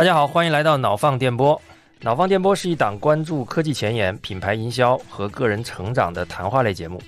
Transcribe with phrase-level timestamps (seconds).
[0.00, 1.60] 大家好，欢迎来到脑放电波。
[2.00, 6.98] 脑放电波是一档关注科技前沿、品牌营销和个人成长的谈话类节目，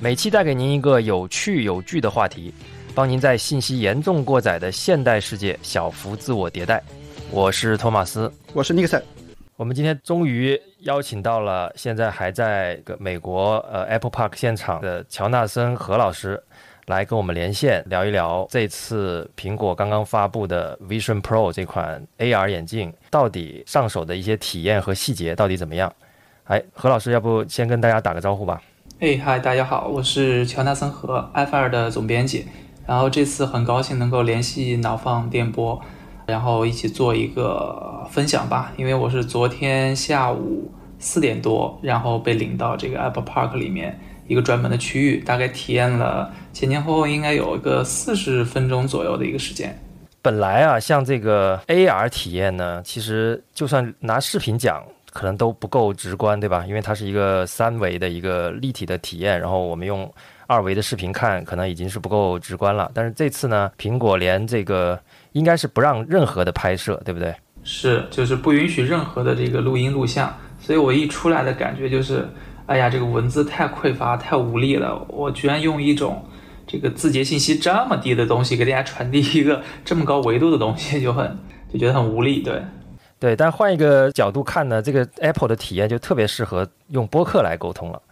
[0.00, 2.54] 每期带给您一个有趣有据的话题，
[2.94, 6.80] 帮您在信息严重过载的现代世界小幅自我迭代。
[7.32, 9.02] 我是托马斯，我是尼克森。
[9.56, 16.40] 我们今天终于邀请到了现在还在个美国呃 Apple Park 现场的乔纳森何老师。
[16.86, 25.92] 来跟我们连线聊一聊这次苹果刚刚发布的 Vision Pro 这款 AR 眼镜到底上手的一些体验和细节到底怎么样？
[26.44, 28.62] 哎，何老师，要不先跟大家打个招呼吧？
[29.00, 32.46] 哎，嗨，大家好，我是乔纳森何 f 尔的总编辑。
[32.86, 35.82] 然后这次很高兴能够联系脑放电波，
[36.26, 38.72] 然后一起做一个分享吧。
[38.76, 43.98] 因为我是昨天下午四点多，然后被领到这个 Apple Park 里面。
[44.28, 49.76] 一个专门的区域，大概体验了前前后后应该有一个四十分钟左右的一个时间。
[50.20, 56.64] 本来啊，像这个 AR 体验呢，其实就算拿视频讲，可能都不够直观，对吧？
[56.66, 60.12] 因为它是一个三维的一个立体的体验，然后我们用
[60.48, 62.90] 二维的视频看，可能已经是不够直观了。
[62.92, 64.98] 但是这次呢，苹果连这个
[65.30, 67.32] 应该是不让任何的拍摄，对不对？
[67.62, 70.36] 是，就是不允许任何的这个录音录像。
[70.60, 72.28] 所以我一出来的感觉就是。
[72.66, 75.06] 哎呀，这个文字太匮乏，太无力了。
[75.08, 76.24] 我居然用一种
[76.66, 81.38] 这个字节信息这么低的东西给大家传递一个这么高维度的东西，就很
[81.72, 82.40] 就觉得很无力。
[82.40, 82.60] 对，
[83.20, 83.36] 对。
[83.36, 88.02] 但换一个角度看呢，这个 Apple 的体验就特别适合用播客来沟通了，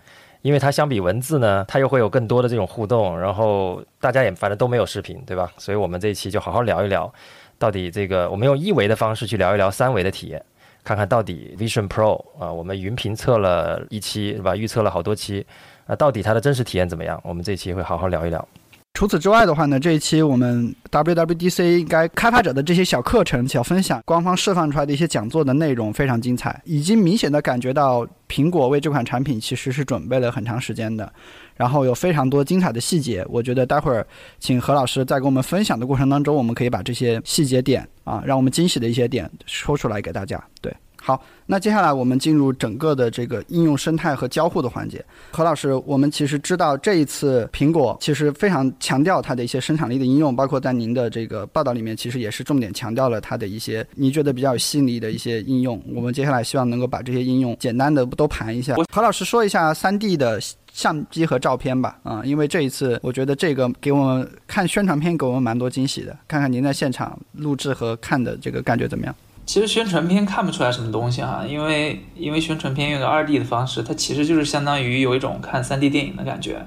[0.42, 5.50] 因为它相比文字呢，它又会有更多的这种互动，然后大家也反正都没有视频，对吧？
[5.58, 7.12] 所以我们这一期就好好聊一聊，
[7.58, 10.40] 到底这个我们用一维的方式去聊一聊三维的体验。
[10.84, 14.54] 看看到底 Vision Pro 啊，我们云评测了一期是吧？
[14.54, 15.44] 预测了好多期，
[15.86, 17.18] 啊，到底它的真实体验怎么样？
[17.24, 18.46] 我们这期会好好聊一聊。
[18.92, 31.12] 除此之外的话呢，这一期我们 WWDC 应该开发者的这些小课程、小分享，官方释放出来的一些讲座的内容非常精彩，已经明显的感觉到苹果为这款产品其实是准备了很长时间的，
[31.56, 33.26] 然后有非常多精彩的细节。
[33.28, 34.06] 我觉得待会儿
[34.38, 40.40] 请何老师在跟我们分享的过程当中，我们可以把这些细节点啊，让我们惊喜的一些点说出来给大家。
[40.60, 40.72] 对。
[41.06, 45.04] 好，那接下来我们进入整个的这个应用生态和交互的环节。
[45.32, 55.78] 何老师，我们其实知道这一次苹果其实非常强调它的一些生产力的应用，包括在您的这个报道里面，其实也是重点强调了它的一些你觉得比较有吸引力的一些应用。
[55.94, 58.74] 我们接下来希望能够把这些应用简单的都盘一下。
[58.90, 60.40] 何老师说一下三 D 的
[60.72, 66.16] 相机和照片吧，啊，因为这一次我觉得这个给我们看宣传片给我们蛮多惊喜的。
[66.26, 69.14] 看看您在现场录制和看的这个感觉怎么样？
[69.46, 76.66] 其实宣传片看不出来什么东西哈，因为因为宣传片用的二 D 的方式，它其实就是相当于有一种看三 D 电影的感觉。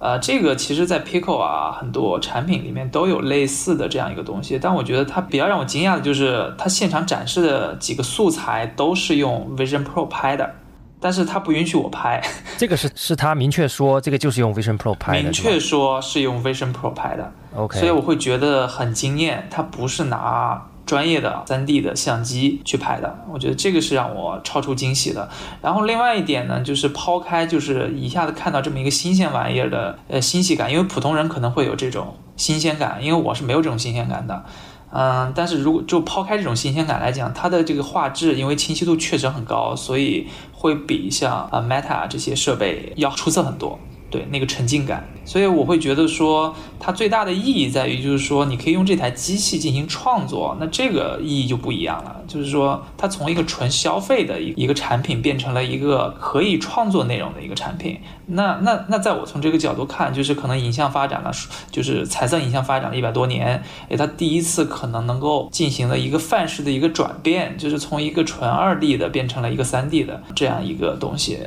[0.00, 10.48] 呃，这个其实，在 Pico 啊很多产品里面都有类似的这样一个东西，但我觉得它比较让我惊讶的就是，它现场展示的几个素材都是用 Vision Pro 拍的，
[11.00, 12.22] 但是它不允许我拍。
[12.56, 17.32] 这个是是他明确说这个就是用 Vision Pro 拍的，明确说是用 Vision Pro 拍的。
[17.56, 20.62] OK，所以我会觉得很惊艳，它不是拿。
[20.88, 25.28] 专业的 3D 的相机去拍的，我觉得这个是让我超出惊喜的。
[25.60, 34.42] 然后另外一点呢，就是抛开就是一下子看到这么一个新鲜玩意儿的呃欣喜感，因为普通人可能会有这种新鲜感，因为我是没有这种新鲜感的。
[34.90, 43.78] 嗯，但是如果就抛开这种新鲜感来讲，它的这个画质因为清晰度确实很高，所以会比像啊 Meta 这些设备要出色很多。
[44.10, 52.16] 对那个沉浸感，所以我会觉得说，它最大的意义在于，就是说你可以用这台机器进行创作，那这个意义就不一样了。
[52.26, 57.98] 就是说，它从一个纯消费的一一个产品，变成了一个可以创作内容的一个产品。
[58.26, 61.30] 那那那，在我从这个角度看，就是可能影像发展了，
[61.70, 71.38] 就是彩色影像发展了一百多年，诶，它第一次可能能够进行了一个范式的一个转变，就是从一个纯二 D 的变成了一个三 D 的这样一个东西。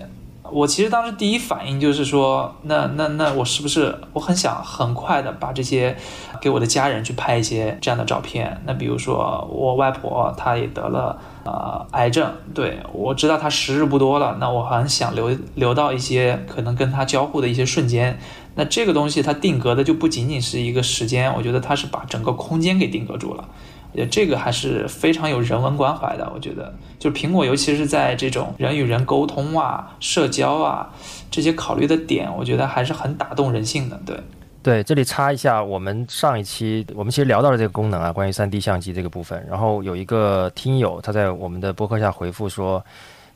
[0.51, 5.95] 我其实当时第一反应就是说，那那那我是不是我很想很快的把这些
[6.41, 8.61] 给我的家人去拍一些这样的照片？
[8.65, 18.19] 那比如说我外婆她也得了呃癌症，对我知道她时日不多了，那我很想留留到一些可能跟她交互的一些瞬间。
[18.55, 23.45] 那这个东西它定格的就不仅仅是一个时间，我觉得它是把整个空间给定格住了。
[23.93, 30.89] 也这个还是非常有人文关怀的，我觉得，就是苹果，尤其是在这种人与人沟通啊、社交啊
[31.29, 33.99] 这些考虑的点，我觉得还是很打动人性的。
[34.05, 34.17] 对，
[34.63, 42.83] 对，这里插一下，我们上一期我们其实聊到了这个功能啊，关于三 D 相机这个部分，然后有一个听友他在我们的博客下回复说。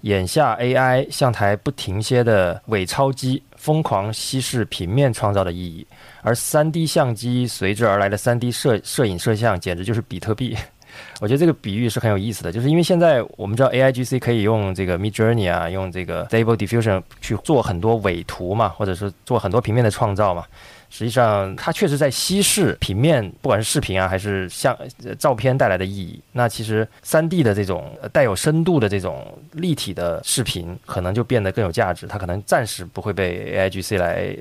[0.02, 5.88] 眼下 AI 像台不停歇的伪钞机，疯狂稀释平面创造的意义，
[6.22, 10.56] 而 3D 相机随之而来的 3D 摄摄影摄像，简直就是比特币。
[11.20, 20.46] 我觉得这个比喻是很有意思的，就是因为现在我们知道 A I G C 可以用这个 Mid Journey 啊，用这个 Stable Diffusion 去做很多伪图嘛，或者是做很多平面的创造嘛。
[20.98, 24.74] 实际上，它确实在稀释平面，不管是视频啊，还是像
[25.20, 26.18] 照片带来的意义。
[26.32, 32.08] 那其实三 D 的这种带有深度的这种立体的视频，可能就变得更有价值。
[32.08, 34.34] 它可能暂时不会被 A I G C 来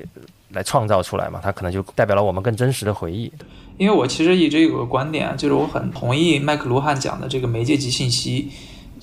[0.50, 3.32] 来创造出来嘛，它可能就代表了我们更真实的回忆。
[3.76, 8.52] 因为我其实一直有个观点，就是我很同意麦克卢汉讲的这个媒介及信息。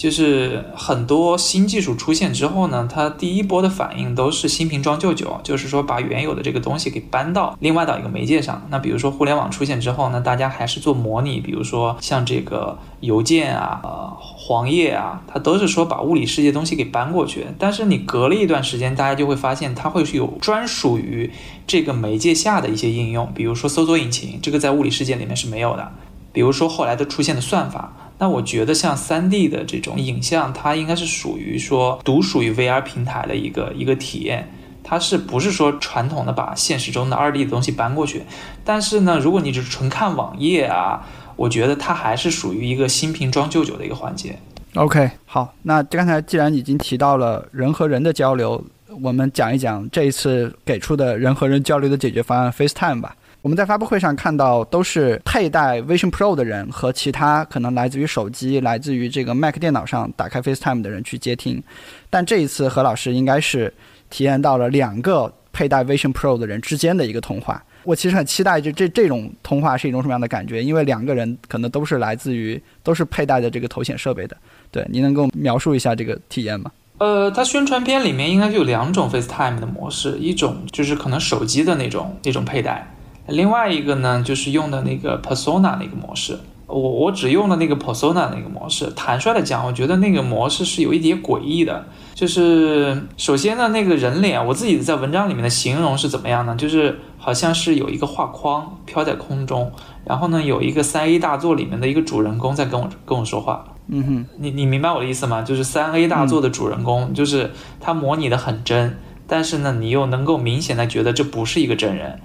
[0.01, 8.65] 就是很多新技术出现之后呢，它第一波的反应都是新瓶装旧酒，就是说把原有的这个东西给搬到另外的一个媒介上。
[8.71, 17.45] 那比如说互联网出现之后呢，大家还是做模拟，比如说像这个邮件啊、呃黄页啊，它都是说把物理世界东西给搬过去。
[17.59, 21.31] 但是你隔了一段时间，大家就会发现它会是有专属于
[21.67, 25.91] 这个媒介下的一些应用，比如说搜索引擎，这个在物理世界里面是没有的。
[26.33, 27.93] 比如说后来的出现的算法。
[28.21, 34.47] 那我觉得像三 D 的这种影像，它应该是属于说独属于 VR 平台的一个一个体验，
[34.83, 38.21] 它是不是说传统的把现实中的二 D 的东西搬过去？
[38.63, 41.03] 但是呢，如果你只是纯看网页啊，
[41.35, 44.37] 我觉得它还是属于一个新瓶装旧酒的一个环节。
[44.75, 48.63] OK，好，那刚才既然已经提到了人和人的交流，
[49.01, 53.15] 我们讲一讲这一次给出的人和人交流的解决方案 FaceTime 吧。
[53.41, 61.61] 我们在发布会上看到，都是佩戴 Vision Pro 的人和其他可能来自于手机、来自于这个 Mac 电脑上打开 FaceTime 的人去接听。
[62.09, 63.73] 但这一次，何老师应该是
[64.11, 67.63] 体验到了两个佩戴 Vision Pro 的人之间的一个通话。
[67.83, 70.63] 我其实很期待，就这这种通话是一种什么样的感觉？
[70.63, 74.37] 因为两个人可能都是来自于都是佩戴的这个头显设备的。
[74.69, 76.71] 对，你能够描述一下这个体验吗？
[76.99, 82.87] 呃，它宣传片里面应该就有两种 FaceTime 的模式，一种就是可能手机的那种那种佩戴。
[83.31, 86.37] 另外一个呢，就是用的那个 persona 那个模式，
[86.67, 88.91] 我我只用了那个 persona 那个模式。
[88.95, 91.85] 坦率的讲，我觉得那个模式是有一点诡异的。
[92.13, 96.55] 就是首先呢，那个人脸，我自己在文章里面的形容是怎么样呢？
[96.55, 99.71] 就是好像是有一个画框飘在空中，
[100.05, 103.65] 然后呢，有一个三 A 大作里面的一个主人公在跟我跟我说话。
[103.87, 105.41] 嗯哼，你你明白我的意思吗？
[105.41, 112.19] 就是三 A 大作的主人公，就是他模拟的很真，但是呢，你又能够明显的觉得这不是一个真人。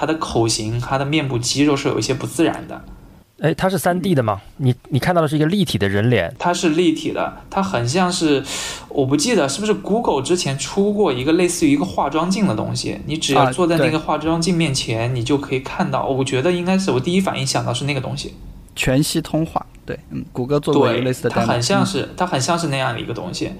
[0.00, 2.82] 他的口型，它的面部肌肉是有一些不自然的。
[3.40, 4.40] 哎，它是三 D 的吗？
[4.56, 6.34] 你你看到的是一个立体的人脸？
[6.38, 8.42] 它是立体的，它很像是，
[8.88, 16.06] 我不记得是不是 Google 之前出过一个类似于一个化妆镜的东西，你只要坐在那个化妆镜面前，你就可以看到。
[16.06, 18.32] 我觉得应该是我第一反应想到是那个东西，
[18.74, 19.66] 全息通话。
[19.90, 21.30] 对，嗯，谷歌做过类似的。
[21.30, 23.50] 它很像是，它很像是那样的一个东西。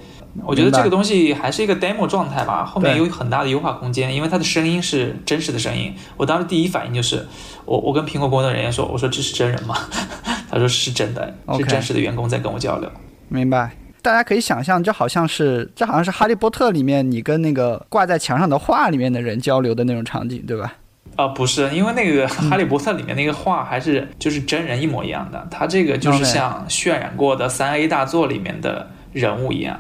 [0.47, 5.93] 我觉得这个东西还是一个 demo 状态吧，后面有很大的优化空间，因为它的声音是真实的声音。
[6.17, 7.27] 我当时第一反应就是，
[7.65, 9.77] 我我跟苹果工作人员说，我说这是真人吗？
[10.49, 12.89] 他说是真的，是真实的员工在跟我交流。
[13.29, 13.73] 明白，
[14.03, 20.75] 大家可以想象，这好像是这好像是哈利波特里面你跟那个挂在墙上的画里面的人交流的那种场景，对吧？
[21.21, 29.79] 啊，不是，因为那个哈利波特里面那个画还是就是真人一模一样的，他这个就是像渲染过的三 A 大作里面的人物一样。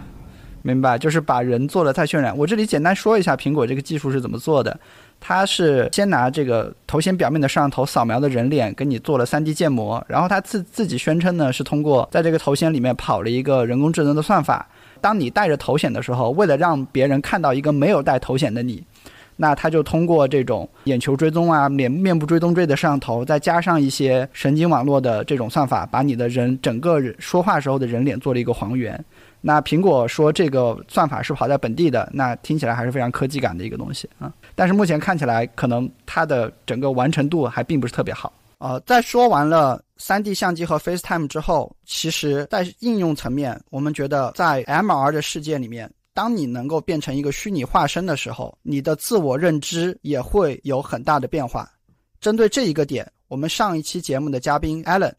[0.60, 2.36] 明白，就是把人做了再渲染。
[2.36, 4.78] 我这里简单说一下苹果这个技术是怎么做的。
[5.18, 14.66] 它是先拿这个头显表面的摄像头扫描的人脸，给你做了 3D 建模，然后它自自己宣称呢是通过在这个头显里面跑了一个人工智能的算法。
[15.00, 18.84] 当你戴着头显的时候，为了让别人看到一个没有戴头显的你，
[19.42, 29.02] 那它就通过这种眼球追踪啊、脸面部追踪这的摄像头，再加上一些神经网络的这种算法，把你的人整个说话时候的人脸做了一个还原。
[29.40, 34.30] 那苹果说这个算法是跑在本地的，那听起来还是非常科技感的一个东西啊。
[34.54, 38.30] 但是目前看起来，可能它的整个完成度还并不是特别好。
[38.58, 51.70] 呃，在说完了 3D 相机和 FaceTime 之后，其实在应用层面，我们觉得在 MR 的世界里面，当你能够变成一个虚拟化身的时候，你的自我认知也会有很大的变化。
[52.20, 55.12] 针对这一个点，我们上一期节目的嘉宾 Allen，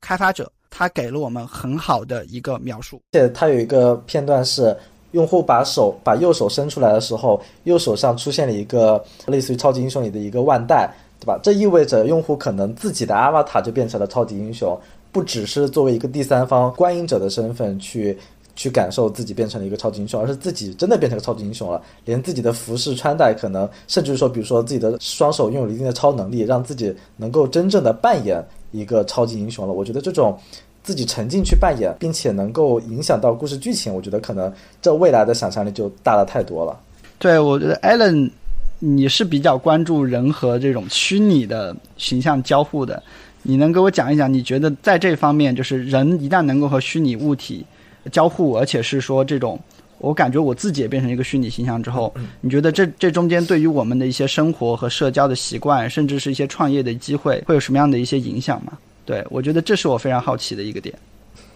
[0.00, 0.50] 开发者。
[0.68, 4.76] 他给了我们很好的一个描述，而且他有一个片段是，
[5.12, 11.38] 用户把手把右手伸出来的时候，右手上出现了一个类似于超级英雄里的一个腕带，对吧？
[11.42, 14.78] 这意味着用户可能自己的 avatar 就变成了超级英雄，
[15.12, 18.18] 不只是作为一个第三方观影者的身份去。
[18.56, 29.72] 去感受自己变成了一个超级英雄，而是自己真的变成个超级英雄了，连自己的服饰穿戴可能，甚至说，比如说自己的双手拥有了一定的超能力，让自己能够真正的扮演一个超级英雄了。
[29.72, 30.36] 我觉得这种
[30.82, 36.80] 自己沉浸去扮演，并且能够影响到故事剧情，我觉得可能这未来的想象力就大了太多了。
[37.18, 38.30] 对，我觉得 Allen，
[38.78, 43.02] 你是比较关注人和这种虚拟的形象交互的。
[43.42, 47.64] 你能给我讲一讲，你觉得在这方面，就是人一旦能够和虚拟物体
[48.10, 49.58] 交互，而且是说这种，
[49.98, 58.72] 我感觉我自己也变成一个虚拟形象之后，你觉得这这中间对于我们的一些生活和社交的习惯，甚至是一些创业的机会，会有什么样的一些影响吗？
[59.04, 60.94] 对我觉得这是我非常好奇的一个点。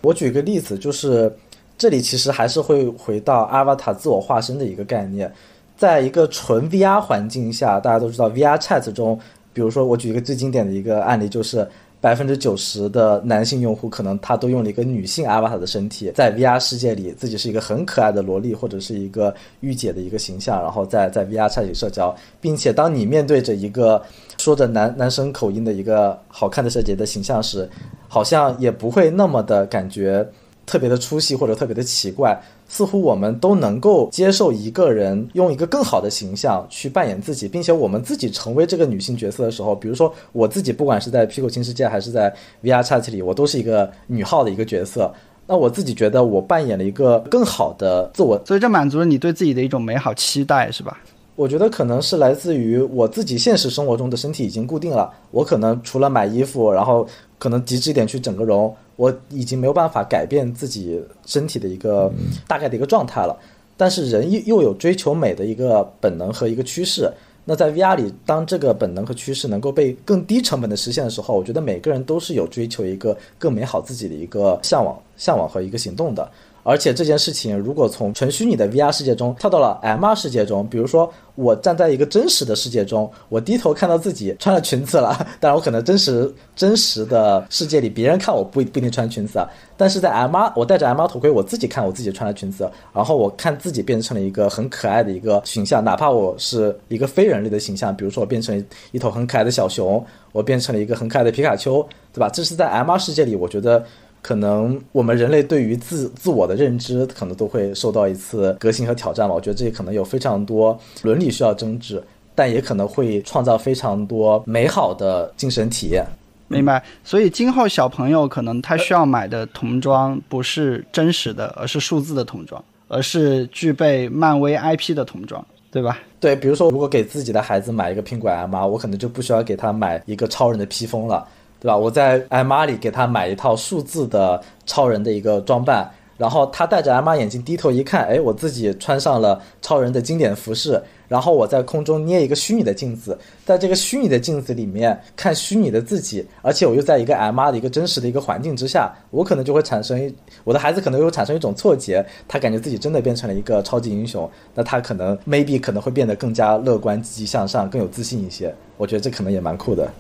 [0.03, 1.33] 我举个例子，就是
[1.77, 5.31] 这里其实还是会回到 Avatar 自我化身的一个概念，
[5.77, 9.19] 在一个纯 VR 环境下，大家都知道 VR Chat 中。
[9.53, 11.69] 比如说，我举一个最经典的一个案例，就是
[12.01, 24.03] 百分之九十的男性用户可能他都用了一个女性阿瓦塔的身体，在 VR 世界里自己是一个很可爱的萝莉或者是一个御姐的一个形象，然后在在 VR 场里社交，并且当你面对着一个
[24.39, 27.69] 说着男男生口音的一个好看的小姐姐的形象时，
[28.09, 30.27] 好像也不会那么的感觉
[30.65, 32.41] 特别的出戏或者特别的奇怪。
[32.73, 45.13] 似乎我们都能够接受一个人用一个更好的形象去扮演自己，并且我们自己成为这个女性角色的时候，比如说我自己，不管是在 Pico 新世界还是在 VR Chat 里，我都是一个女号的一个角色。
[45.49, 50.97] 那我自己觉得我扮演了一个更好的自我，所以这满足了你对自己的一种美好期待，是吧？
[51.35, 57.05] 我觉得可能是来自于我自己现实生活中的身体已经固定了，我可能除了买衣服，然后
[57.37, 58.73] 可能极致一点去整个容。
[59.01, 62.13] 我已经没有办法改变自己身体的一个
[62.47, 63.35] 大概的一个状态了，
[63.75, 67.11] 但是人又又有追求美的一个本能和一个趋势。
[67.47, 76.31] 那在 VR 里，当这个本能和趋势能够被更低成本的实现的时候，我觉得每个人都是有追求一个更美好自己的一个向往、向往和一个行动的。
[76.63, 98.63] 而且这件事情，如果从纯虚拟的 VR 世界中跳到了 MR 世界中，比如说我站在一个真实的世界中，我低头看到自己穿了裙子了， 当然我可能真实真实的世界里别人看我不不一定穿裙子啊，但是在 MR 我戴着 MR 头盔，我自己看我自己穿了裙子，然后我看自己变成了一个很可爱的一个形象，哪怕我是一个非人类的形象，比如说我变成
[98.93, 102.29] 一头很可爱的小熊，我变成了一个很可爱的皮卡丘，对吧？
[102.29, 103.85] 这是在 MR 世界里，我觉得。
[104.23, 109.35] 可能我们人类对于自自我的认知，可能都会受到一次革新和挑战吧。
[109.35, 112.03] 我觉得这可能有非常多伦理需要争执，
[112.35, 116.05] 但也可能会创造非常多美好的精神体验。
[116.49, 116.83] 明白。
[117.03, 125.99] 所以今后小朋友可能他需要买的童装不是真实的，而是数字的童装，而是具备漫威 IP 的童装，对吧？
[126.19, 131.27] 对，比如说如果给自己的孩子买一个苹果 M 啊，我可能就不需要给他买一个超人的披风了。
[131.61, 131.77] 对吧？
[131.77, 140.83] 我在 M R 里给他买一套数字的超人的一个装扮，然后他戴着 M R 眼镜低头一看，哎，我自己穿上了超人的经典服饰。
[141.07, 150.15] 然后我在空中捏一个虚拟的镜子，在这个虚拟的镜子里面看虚拟的自己，而且我又在一个 M R 的一个真实的一个环境之下，我可能就会产生，
[150.45, 158.55] 我的孩子可能会产生一种错觉，他感觉自己真的变成了一个超级英雄，那他可能 maybe 可能会变得更加乐观、积极向上、更有自信一些。
[158.77, 159.91] 我觉得这可能也蛮酷的。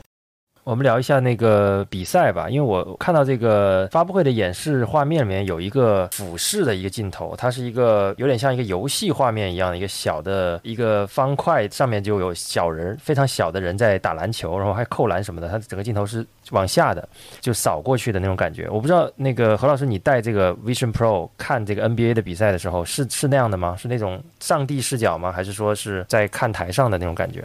[0.71, 15.49] 我们聊一下那个比赛吧，因为我看到这个发布会的演示画面里面有一个俯视的一个镜头，它是一个有点像一个游戏画面一样的一个小的一个方块，上面就有小人，非常小的人在打篮球，然后还扣篮什么的。
[15.49, 17.09] 它整个镜头是往下的，
[17.41, 18.69] 就扫过去的那种感觉。
[18.71, 23.75] 我不知道那个何老师，你带这个 Vision Pro 看这个 NBA 的比赛的时候，是是那样的吗？
[23.77, 25.33] 是那种上帝视角吗？
[25.33, 27.43] 还是说是在看台上的那种感觉？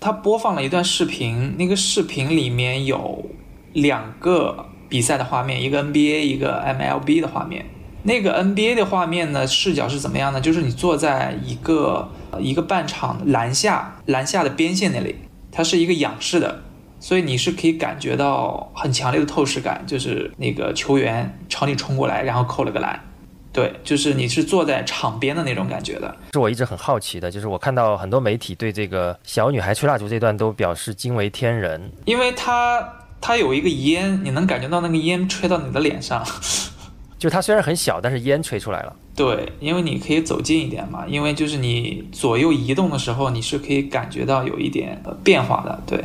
[0.00, 3.26] 他播放了一段视频，那个视频里面有
[3.72, 7.66] 两个比赛的画面，一个 NBA，一个 MLB 的画面。
[8.04, 10.40] 那个 NBA 的画面呢，视角是怎么样呢？
[10.40, 15.16] 就是你坐在一个一个半场篮下，篮下的边线那里，
[15.50, 16.62] 它是一个仰视的，
[17.00, 22.98] 所以你是可以感觉到很强烈的透视感，就是那个球员朝你冲过来，然后扣了个篮。
[23.58, 26.14] 对，就是你是坐在场边的那种感觉的。
[26.32, 32.88] 是我一直很好奇的，就是我看到很多媒体对这个小女孩吹蜡烛这段都表示惊为天人，因为它
[33.20, 36.24] 它有一个烟，你能感觉到那个烟吹到你的脸上。
[37.18, 38.94] 就它虽然很小，但是烟吹出来了。
[39.16, 45.82] 对，因为你可以走近一点嘛，因为就是你左右移动的时候，你是可以感觉到有一点变化的。
[45.84, 46.04] 对，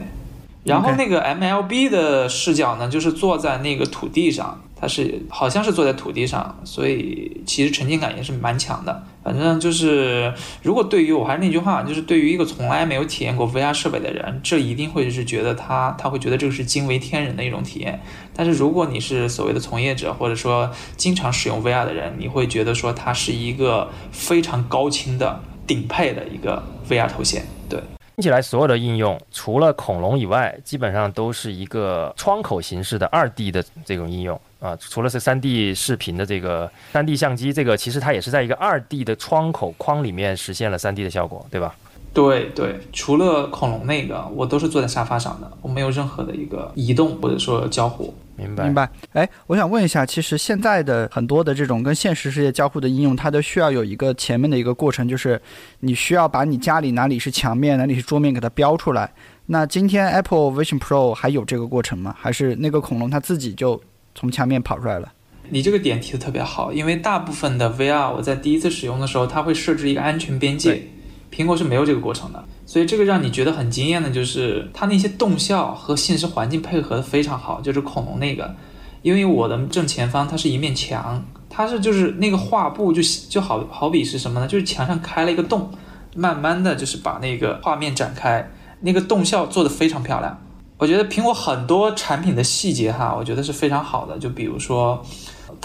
[0.63, 4.59] 然后那个 MLB 的视角呢，就是坐在那个土地上。
[4.83, 9.01] 它是好像是坐在土地上，所以其实沉浸感也是蛮强的。
[9.23, 17.97] 反正就是，如果对于我还是那句话，就是对于一个从来没有体验过 VR 设备的人，这一定会是觉得他他会觉得这个是惊为天人的一种体验。
[18.35, 27.45] 但是如果你是所谓的从业者，或者说经常使用 VR 的人，你会觉得说它是一个非常高清的顶配的一个 VR 头显。
[27.69, 27.79] 对，
[28.15, 34.39] 听起来所有的应用除了恐龙以外，基本上都是一个窗口形式的二 D 的这种应用。
[34.59, 41.75] 啊，除了是三 D 视频的这个三 D 相机，这个其实它也是在一个二 D 的窗口框里面实现了三 D 的效果，对吧？
[42.13, 48.13] 对对，除了恐龙那个，我都是坐在沙发上的，我没有任何的一个移动或者说交互。
[48.35, 48.89] 明白明白。
[49.13, 55.41] 哎，我想问一下，其实现在的很多的这种跟现实世界交互的应用，它都需要有一个前面的一个过程，就是
[55.79, 59.11] 你需要把你家里哪里是墙面，哪里是桌面给它标出来。
[59.45, 62.15] 那今天 Apple Vision Pro 还有这个过程吗？
[62.17, 63.81] 还是那个恐龙它自己就
[64.15, 65.11] 从墙面跑出来了？
[65.49, 70.92] 你这个点提的特别好，因为大部分的 VR 我在第一次使用的时候，它会设置一个安全边界对，
[71.33, 78.55] 苹果是没有这个过程的，所以这个让你觉得很惊艳的就是它那些动效和现实环境配合的非常好，就是恐龙那个，
[79.01, 84.47] 因为我的正前方它是一面墙，它是就是那个画布就就好好比是什么呢？
[84.47, 85.71] 就是墙上开了一个洞，
[86.15, 90.39] 慢慢的就是把那个画面展开，那个动效做得非常漂亮。
[90.77, 95.03] 我觉得苹果很多产品的细节哈，我觉得是非常好的，就比如说。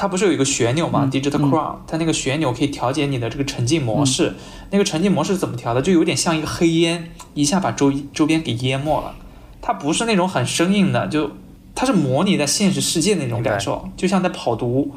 [0.00, 4.32] 它不是有一个旋钮吗、嗯 d i g i t a l Crown，、它那个旋钮可以调节你的这个沉浸模式。
[4.70, 5.82] 那个沉浸模式怎么调的？
[5.82, 9.16] 就有点像一个黑烟，一下把周周边给淹没了。
[9.60, 11.32] 它不是那种很生硬的，就
[11.74, 14.94] 它是模拟在现实世界的那种感受，就像在跑毒，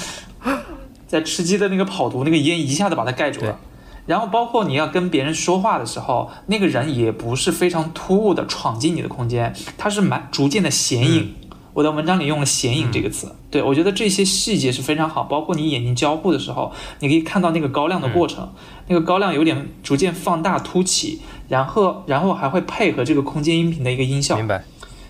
[1.08, 3.58] 在吃鸡的那个跑毒，那个烟一下子把它盖住了。
[4.04, 11.34] 然后包括你要跟别人说话的时候，那个人也不是非常突兀的闯进你的空间，他是蛮逐渐的显影。
[11.76, 15.24] 我的文章里用了“显影”这个词，对我觉得这些细节是非常好。
[15.24, 18.48] 包括你眼睛交互的时候，你可以看到那个高亮的过程，
[18.88, 24.64] 那个高亮有点逐渐放大凸起，然后然后还会配合这个空间音频的一个音效明，白。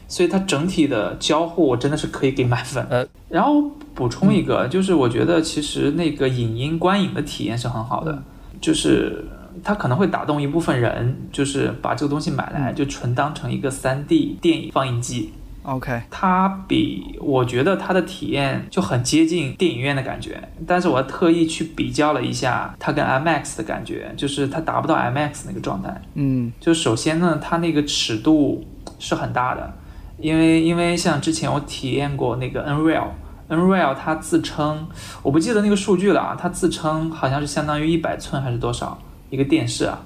[0.09, 2.85] 所以它整体的交互我真的是可以给满分。
[2.91, 3.63] 呃，然后
[3.95, 8.21] 补充一个，就是我觉得其实那个影音观影的体验是很好的，
[8.61, 9.25] 就是
[9.63, 15.31] 它可能会打动一部分人，就是把这个东西买来就纯当成一个 3D 电影放映机。
[15.67, 26.01] OK，它比我觉得它的体验就很接近电影院的感觉，但是我特意去比较了一下它跟 IMAX 的感觉，就是它达不到 IMAX 那个状态。
[26.15, 28.65] 嗯就首先呢，它那个尺度
[29.01, 29.75] 是很大的，
[30.19, 34.87] 因为因为像之前我体验过那个 Unreal，Unreal 它自称
[35.25, 38.97] 我不记得那个数据了啊，它自称好像是相当于一百寸还是多少
[39.31, 40.01] 一个电视啊，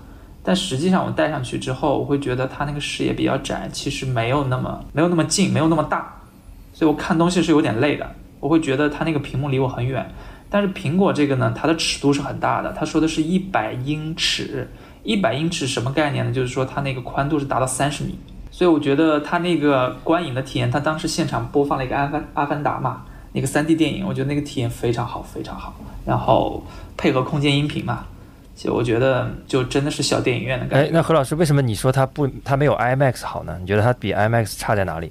[0.50, 6.12] 但实际上我戴上去之后，我会觉得它那个视野比较窄，其实没有那么没有那么近，没有那么大，
[6.72, 8.10] 所以我看东西是有点累的，
[8.40, 10.12] 我会觉得它那个屏幕离我很远。
[10.50, 14.68] 但是苹果这个呢，它的尺度是很大的，它说的是一百英尺，
[15.04, 16.32] 一百英尺什么概念呢？
[16.32, 18.18] 就是说它那个宽度是达到三十米，
[18.50, 25.72] 所以我觉得它那个观影的体验，它当时现场播放了一个《阿凡阿凡达》嘛，那个 3D 电影，我觉得那个体验非常好，非常好。
[26.04, 26.60] 然后
[26.96, 28.04] 配合空间音频嘛，
[28.60, 33.56] 其实我觉得就真的是小电影院的感哎，觉，那何老师为什么你说它不，它没有 IMAX 好呢？
[33.58, 35.10] 你觉得它比 IMAX 差在哪里？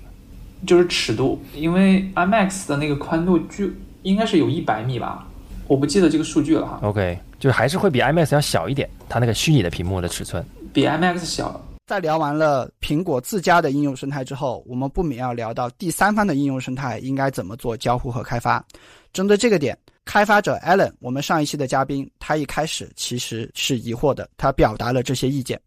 [0.67, 3.65] 就是尺度，因为 IMAX 的那个宽度就
[4.03, 5.27] 应该是有一百米吧，
[5.65, 10.45] 我不记得这个数据了哈，OK，就是还是会比 IMAX 要小一点，它那个虚拟的屏幕的尺寸。
[10.71, 11.59] 比 IMAX 小。
[11.87, 18.63] 在聊完了苹果自家的应用生态之后，我们不免要聊到第三方的应用生态应该怎么做交互和开发。
[19.11, 19.75] 针对这个点，
[20.09, 25.61] 开发者 Alan，我们上一期的嘉宾，他一开始其实是疑惑的，他表达了这些意见。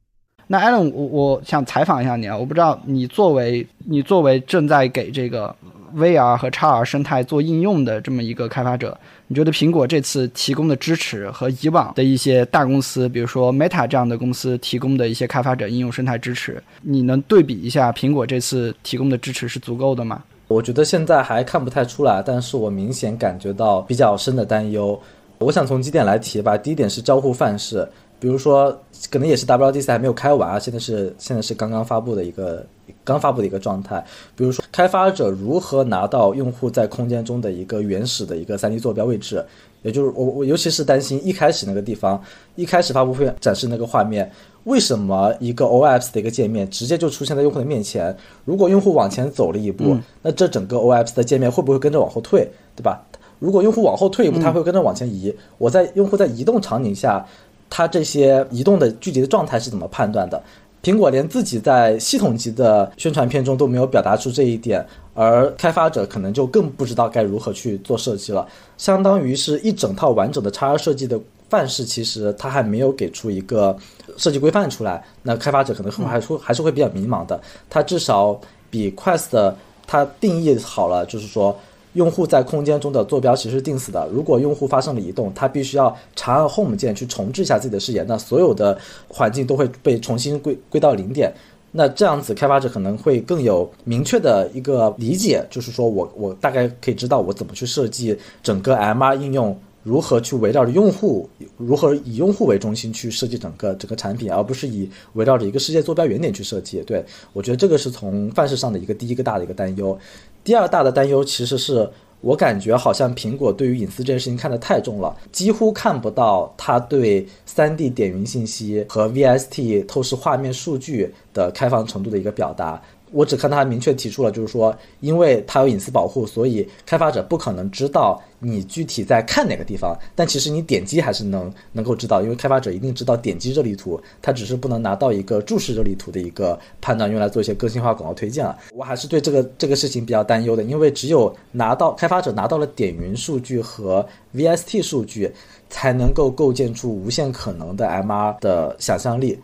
[0.49, 5.55] 那 Alan，我我想采访一下你啊，我不知道你作为你作为正在给这个
[5.95, 20.25] VR 和 XR 生态做应用的这么一个开发者，你觉得苹果这次提供的支持和以往的一些大公司，比如说 Meta 这样的公司提供的一些开发者应用生态支持，你能对比一下苹果这次提供的支持是足够的吗？
[20.53, 24.99] 我觉得现在还看不太出来，但是我明显感觉到比较深的担忧。
[25.39, 26.57] 我想从几点来提吧。
[26.57, 27.89] 第一点是交互范式，
[28.21, 28.71] 比如说
[29.11, 32.65] 可能也是 WDC 还没有开完啊，现在是现在是刚刚发布的一个
[33.03, 34.05] 刚发布的一个状态。
[34.37, 39.45] 比如说开发者如何拿到用户在空间中的一个原始的一个 3D 坐标位置，
[39.83, 42.23] 也就是我我尤其是担心一开始那个地方，
[42.55, 44.31] 一开始发布会展示那个画面，
[44.65, 48.17] 为什么一个 OAPS 的一个界面直接就出现在用户的面前？
[48.45, 53.03] 如果用户往前走了一步，嗯那这整个 OAPS 的界面会不会跟着往后退，对吧？
[53.39, 55.35] 如果用户往后退一步，嗯它会跟着往前移。
[55.59, 57.27] 我在用户在移动场景下，
[57.69, 60.41] 它这些移动的具体的状态是怎么判断的？
[60.83, 68.45] 苹果连自己在系统级的宣传片中都没有表达出这一点，而开发者可能就更不知道该如何去做设计了。
[68.77, 71.21] 相当于是一整套完整的 XR 设计的
[71.53, 73.77] 范式，其实它还没有给出一个
[74.17, 77.39] 设计规范出来，那开发者可能还是还是会比较迷茫的。
[77.69, 79.55] 它至少比 Quest
[79.87, 81.55] 它定义好了，就是说。
[81.95, 84.09] 用户在空间中的坐标其实是定死的。
[84.11, 91.31] 如果用户发生了移动，他必须要长按 Home 键去重置一下自己的视野，那所有的环境都会被重新归归到零点。
[91.71, 106.81] 那这样子，开发者可能会更有明确的一个理解，就是说我我大概可以知道我怎么去设计整个 MR 应用如何去围绕着用户，如何以用户为中心去设计整个整个产品，而不是以围绕着一个世界坐标原点去设计。
[106.83, 109.99] 对我觉得这个是从范式上的一个第一个大的一个担忧。
[110.45, 111.89] 第二大的担忧其实是
[112.21, 122.81] 我感觉好像苹果对于隐私这件事情看得太重了，几乎看不到它对 3D 点云信息和 VST 透视画面数据的开放程度的一个表达。
[123.13, 129.97] 我只看到他明确提出了，就是说，因为它有隐私保护，所以开发者不可能知道你具体在看哪个地方。
[130.17, 138.57] 但其实你点击还是能能够知道，因为开发者一定知道点击热力图，他只是不能拿到一个注视热力图的一个判断，用来做一些个性化广告推荐了。
[138.73, 145.31] 我还是对这个这个事情比较担忧的，因为只有拿到开发者拿到了点云数据和 VST 数据，
[145.69, 149.39] 才能够构建出无限可能的 MR 的想象力。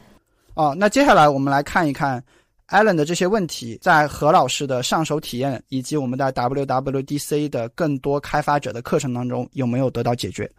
[0.54, 2.22] 哦，那接下来我们来看一看。
[2.70, 10.50] Allen 的这些问题，在何老师的上手体验以及我们在 WWDC 的更多开发者的课程当中，有没有得到解决？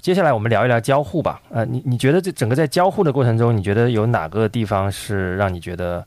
[0.00, 1.42] 接下来我们聊一聊交互吧。
[1.50, 6.04] 呃，你你觉得这整个在交互的过程中，你觉得有哪个地方是让你觉得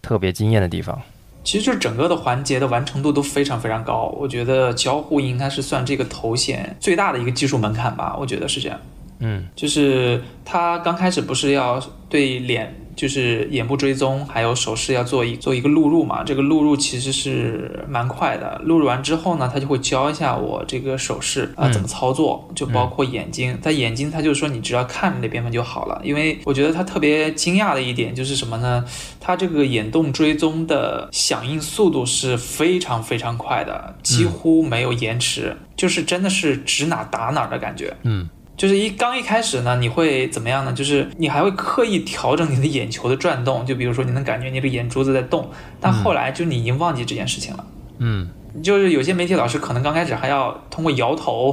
[0.00, 0.98] 特别惊艳的地方？
[1.44, 4.14] 其实就是整个的环节的完成度都非常非常高。
[4.18, 8.16] 我觉得交互应该是算这个头衔最大的一个技术门槛吧。
[8.18, 8.80] 我觉得是这样。
[9.18, 12.74] 嗯，就是它刚开始不是要对脸。
[12.94, 18.60] 就是眼部追踪，还有手势要做一做一个录入嘛，这个录入其实是蛮快的。
[18.64, 23.58] 录入完之后呢，他就会教一下我这个手势啊怎么操作，就包括眼睛。
[23.62, 26.00] 在眼睛，他就说你只要看那边就好了。
[26.04, 28.84] 因为我觉得他特别惊讶的一点就是什么呢？
[29.20, 37.96] 他这个眼动追踪的响应速度是非常非常快的，几乎没有延迟，就是真的是指哪打哪的感觉。
[38.02, 38.28] 嗯。
[38.56, 40.72] 就是一刚一开始呢，你会怎么样呢？
[40.72, 47.64] 就是你还会刻意调整你的眼球的转动，就比如说你能感觉你的眼珠子在动，但后来就你已经忘记这件事情了。
[47.98, 48.28] 嗯，
[48.62, 51.52] 就是有些媒体老师可能刚开始还要通过摇头，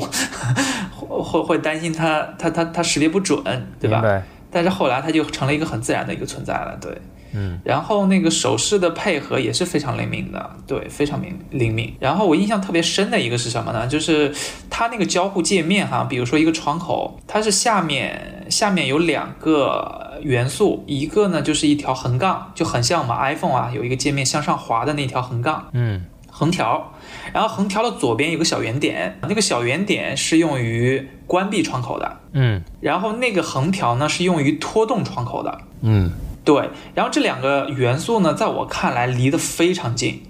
[0.97, 3.41] 会会担心他他他他识别不准，
[3.79, 4.23] 对吧？
[4.51, 6.91] 但是后来它就成了一个很自然的一个存在了，对。
[7.33, 11.93] 嗯，然后那个手势的配合也是非常灵敏的，对，非常灵灵敏。
[11.99, 13.87] 然后我印象特别深的一个是什么呢？
[13.87, 14.33] 就是
[14.69, 26.93] 它那个交互界面哈，比如说一个窗口，它是下面下面有两个元素，一个呢就是一条横杠，就很像我们 iPhone 啊有一个界面向上滑的那条横杠，嗯，横条。
[27.31, 32.63] 然后横条的左边有个小圆点，那个小圆点是用于关闭窗口的，嗯。
[32.81, 36.11] 然后那个横条呢是用于拖动窗口的，嗯。
[36.43, 40.23] 对，然后这两个元素呢，在我看来离得非常近，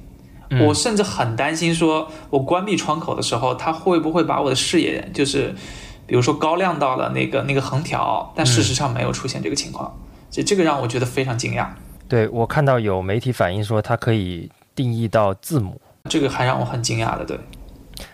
[0.67, 5.56] 我甚至很担心，说我关闭窗口的时候，它会不会把我的视野，就是
[6.06, 9.98] 比如说高亮到了那个那个横条，但事实上没有出现这个情况，
[10.30, 11.67] 这这个让我觉得非常惊讶。
[12.08, 17.24] 对我看到有媒体反映说，它可以定义到字母，这个还让我很惊讶的。
[17.24, 17.39] 对，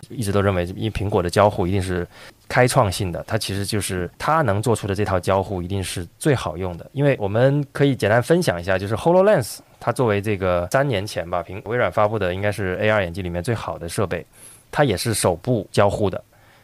[0.10, 2.08] 一直都认为，因为苹果的交互一定是。
[2.48, 6.90] 开创性的，它其实就是它能做出的这套交互一定是最好用的。
[6.94, 14.26] 因为我们可以简单分享一下，就是 Hololens，它作为这个三年前吧，苹微软发布的应该是 AR 眼镜里面最好的设备，
[14.72, 16.24] 它也是手部交互的。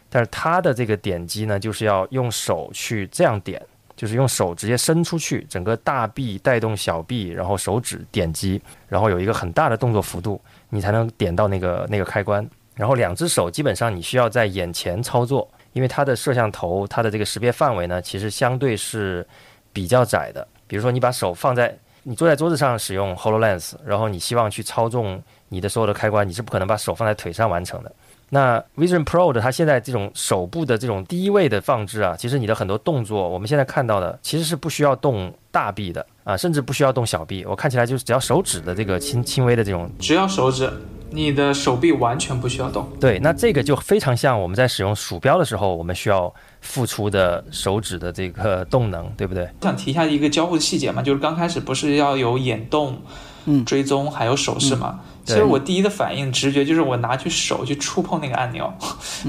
[0.10, 3.62] 但是它的这个点击呢，就是要用手去这样点，
[3.96, 10.40] 就是用手直接伸出去，整个大臂带动小臂，然后手指点击，然后有一个很大的动作幅度，
[10.70, 12.48] 你才能点到那个那个开关。
[12.76, 15.50] 然后两只手基本上你需要在眼前操作。
[15.74, 19.26] 因为它的摄像头，它的这个识别范围呢，其实相对是
[19.72, 20.48] 比较窄的。
[20.68, 27.92] 比如说，你把手放在你坐在桌子上使用 Hololens，然后你希望去操纵你的所有的开关，你是不可能把手放在腿上完成的。
[28.30, 37.44] 那 Vision Pro 的它现在这种手部的这种低位的放置啊，其实你的很多动作，我们现在看到的其实是不需要动大臂的啊，甚至不需要动小臂。
[37.46, 40.72] 我看起来就是只要手指的这个轻轻微的这种，只要手指。
[41.12, 42.90] 你的手臂完全不需要动。
[43.00, 49.44] 对，那这个就非常像我们在使用鼠标的时候，我们需要付出的手指的这个动能，对不对？
[49.44, 53.02] 我想提一下一个交互的细节嘛，就是刚开始不是要有眼动、
[53.46, 55.02] 嗯，追踪还有手势嘛？
[55.24, 58.74] 其实我第一的反应直觉就是我拿去手去触碰那个按钮，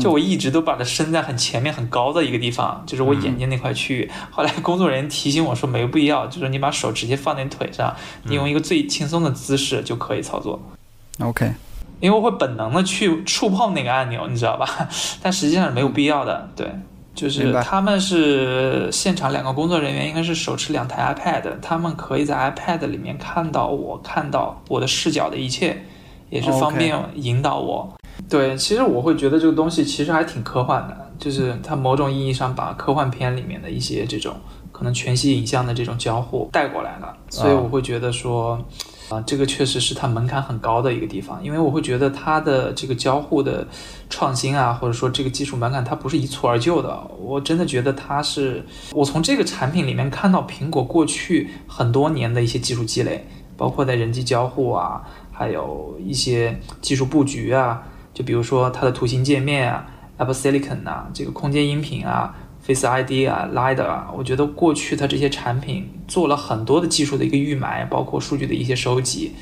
[0.00, 4.10] 就我一直都把它伸在很前面很高的一个地方，就是我眼睛那块区域。
[4.30, 10.58] 后来工作人员提醒我说没必要，就是你把手直接放在腿上，你用一个最轻松的姿势就可以操作。
[11.18, 11.52] OK。
[12.02, 14.66] 因为会本能的去触碰那个按钮，你知道吧？
[15.22, 16.48] 但实际上是没有必要的。
[16.56, 16.68] 对，
[17.14, 25.80] 就是他们是现场两个工作人员，应该是手持两台 iPad，他们可以在 iPad 里面看到我看到我的视角的一切，
[26.28, 27.88] 也是方便引导我。
[28.28, 34.34] 对，其实我会觉得这个东西其实还挺科幻的，就是它某种意义上把科幻片里面的一些这种
[34.72, 38.60] 可能全息影像的这种交互带过来了，所以我会觉得说。
[39.12, 43.66] 啊，这个确实是它门槛很高的一个地方，因为我会觉得它的这个交互的
[44.08, 46.98] 创新啊，或者说这个技术门槛，它不是一蹴而就的。
[47.20, 57.82] 我真的觉得它是，我从这个产品里面看到苹果过去很多年的一些技术积累，包括在人机交互啊，还有一些技术布局啊，
[58.14, 62.34] 就比如说它的图形界面啊，Apple Silicon 啊，这个空间音频啊。
[62.64, 69.32] Face ID 啊，Lidar 啊，我觉得过去它这些产品做了很多的技术的一个预埋，包括数据的一些收集。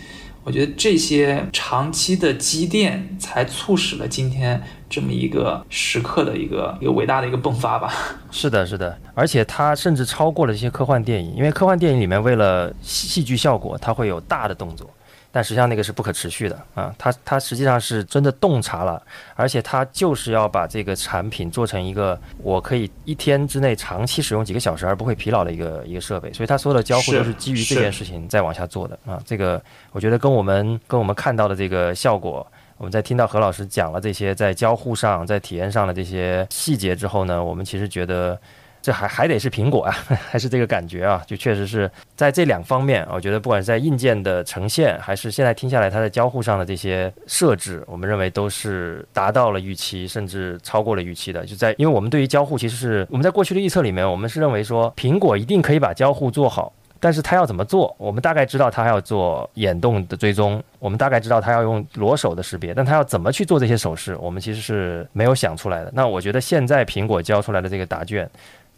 [0.42, 7.92] 我觉得这些长期的积淀，才促使了今天这么一个时刻的一个一个伟大的一个迸发吧。
[8.33, 14.88] 是的，是的，而且它甚至超过了这些科幻电影，因为科幻电影里面为了戏剧效果，它会有大的动作。
[15.33, 19.01] 但实际上那个是不可持续的啊，它它实际上是真的洞察了，
[19.37, 29.23] 而且它就是要把这个产品做成一个我可以一天之内长期使用几个小时而不会疲劳的一个一个设备，所以它所有的交互都是基于这件事情再往下做的啊。
[29.25, 29.62] 这个
[29.93, 38.38] 我觉得跟我们跟我们看到的这个效果，我们在听到何老师讲了这些在交互上在体验上的这些细节之后呢，我们其实觉得。
[38.83, 39.93] 这还还得是苹果啊，
[40.31, 41.23] 还是这个感觉啊？
[41.27, 51.45] 就确实是在这两方面，我觉得不管是在硬件的呈现，还是现在听下来它在交互上的这些设置，我们认为都是达到了预期，甚至超过了预期的。
[51.45, 57.95] 就在因为我们对于交互，其实是我们在过去的预测里面，我们是认为说苹果一定可以把交互做好，但是它要怎么做？
[57.99, 65.90] 我们大概知道它要做眼动的追踪，我们大概知道它要用裸手的识别，但它要怎么去做这些手势，我们其实是没有想出来的。
[65.95, 68.29] 那我觉得现在苹果交出来的这个答卷。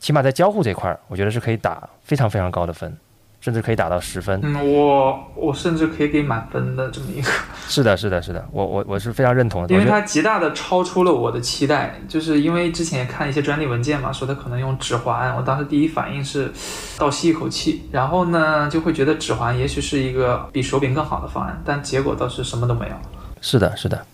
[0.02, 2.92] 起码在交互这块儿，我觉得是可以打非常非常高的分，
[3.40, 4.40] 甚至可以打到十分。
[4.42, 7.30] 嗯，我我甚至可以给满分的这么一个。
[7.68, 9.72] 是的，是的，是的，我我我是非常认同的。
[9.72, 16.50] 因为它极大的超出了我的期待，就是因为之前也看一些专利文件嘛，说它可能用指环，我当时第一反应是
[16.98, 22.94] 倒吸一口气，然后呢就会觉得指环也许是一个比手柄更好的方案，但结果倒是什么都没有。
[23.40, 24.04] 是的，是的。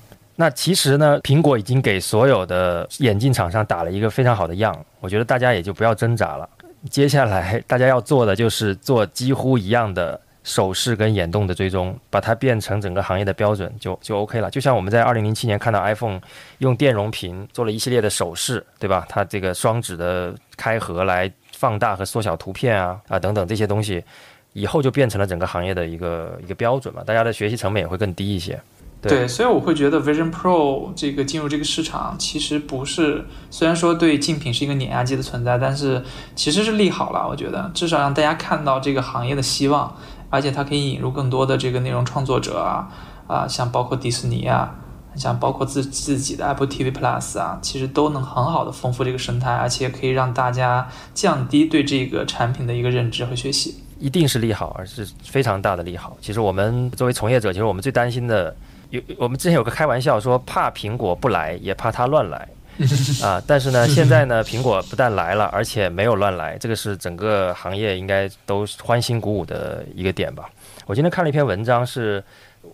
[0.41, 6.49] 那其实呢，苹果已经给所有的眼镜厂商打了一个非常好的样，我觉得大家也就不要挣扎了。
[6.89, 14.49] 接下来大家要做的就是做几乎一样的手势跟眼动的追踪，把它变成整个行业的标准，就就 OK 了。
[14.49, 16.21] 就像我们在二零零七年看到 iPhone
[16.59, 19.05] 用电容屏做了一系列的手势，对吧？
[19.09, 24.05] 它这个双指的开合来放大和缩小图片啊啊等等这些东西，
[24.53, 28.57] 以后就变成了整个行业的一个一个标准嘛，大家的学习成本也会更低一些。
[29.01, 36.03] 对，所以我会觉得 Vision Pro 这个进入这个市场，其实不是，虽然说对竞品是一个碾压机的存在，但是
[36.35, 37.25] 其实是利好了。
[37.29, 39.97] 我觉得至少让大家看到这个行业的希望，
[40.31, 42.89] 而且它可以引入更多的这个内容创作者啊，
[43.29, 44.75] 啊，像包括迪士尼啊，
[45.15, 53.77] 像包括自自己的 Apple TV Plus 啊，其实都能很好的丰富这个生态，而且可以让大家降低对这个产品的一个认知和学习。
[54.01, 56.17] 一定是利好，而是非常大的利好。
[56.21, 58.57] 其实我们作为从业者，其实我们最担心的。
[58.91, 62.49] 有我们之前有个开玩笑说，怕苹果不来，也怕它乱来，
[63.23, 63.43] 啊！
[63.47, 70.49] 但是呢，现在呢，苹果不但来了，而且没有乱来，这个是整个行业应该都欢欣鼓舞的一个点吧。
[70.87, 72.23] 我今天看了一篇文章，是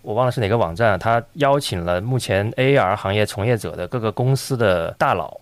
[0.03, 5.41] 我忘了是哪个网站，他邀请了目前 AR 行业从业者的各个公司的大佬。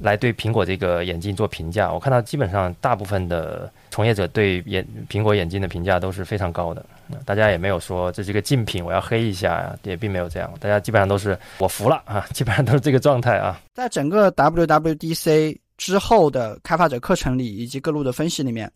[0.00, 6.84] 来对苹果这个眼镜做评价，我看到基本上大部分的从业者对眼苹果眼镜的评价都是非常高的，
[7.24, 13.60] 大家也没有说这是个竞品，我要黑一下呀，也并没有这样，大家基本上都是我服了啊，基本上都是这个状态啊。
[13.74, 18.70] 在整个 WWDC 之后的开发者课程里以及各路的分析里面，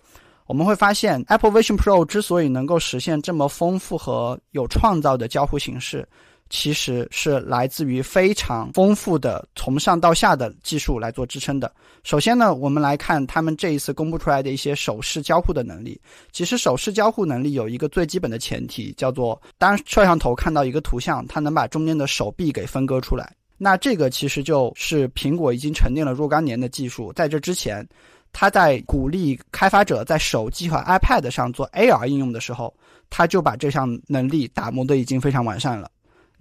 [0.46, 6.06] 我们会发现 Apple Vision Pro 之所以能够实现这么丰富和有创造的交互形式。
[6.50, 11.72] 其实是来自于非常丰富的从上到下的技术来做支撑的。
[12.02, 16.00] 首先呢，我们来看他们这一次公布出来的一些手势交互的能力。
[16.32, 23.32] 其实手势交互能力有一个最基本的前提，叫做当摄像头看到一个图像，它能把中间的手臂给分割出来。
[23.56, 27.12] 那这个其实就是苹果已经沉淀了若干年的技术。
[27.12, 27.86] 在这之前，
[28.32, 32.74] 它在鼓励开发者在手机和 iPad 上做 AR 应用的时候，
[33.10, 35.90] 它就把这项能力打磨的已经非常完善了。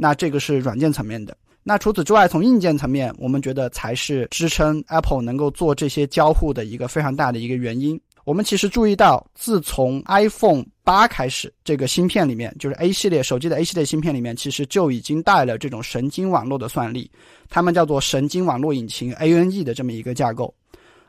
[0.02, 1.36] 那这个是软件层面的。
[1.62, 8.00] 那除此之外，从硬件层面，我们觉得才是支撑 Apple 能够做这些交互的一个非常大的一个原因。
[8.24, 17.12] 我们其实注意到，自从 iPhone 八开始，这个芯片里面，就是 A 系列手机的 A 系列芯片里面，其实就已经带了这种神经网络的算力，
[17.50, 20.54] 他们叫做神经网络引擎 ANE 的这么一个架构。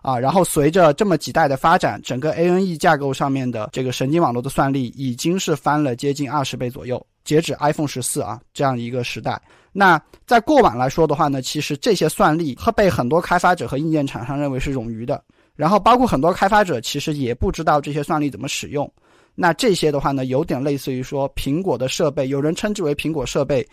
[0.02, 7.06] 啊，然后随着这么几代的发展，整个 ANE 架构上面的这个神经网络的算力已经是翻了接近二十倍左右。
[7.24, 9.40] 截止 iPhone 十四啊，这样一个时代。
[9.72, 15.22] 那在过往来说的话呢，其实这些算力被很多开发者和硬件厂商认为是冗余的。
[15.54, 18.90] 然后包括很多开发者其实也不知道这些算力怎么使用。
[19.34, 23.66] 那这些的话呢，有点类似于说苹果的设备，有人称之为苹果设备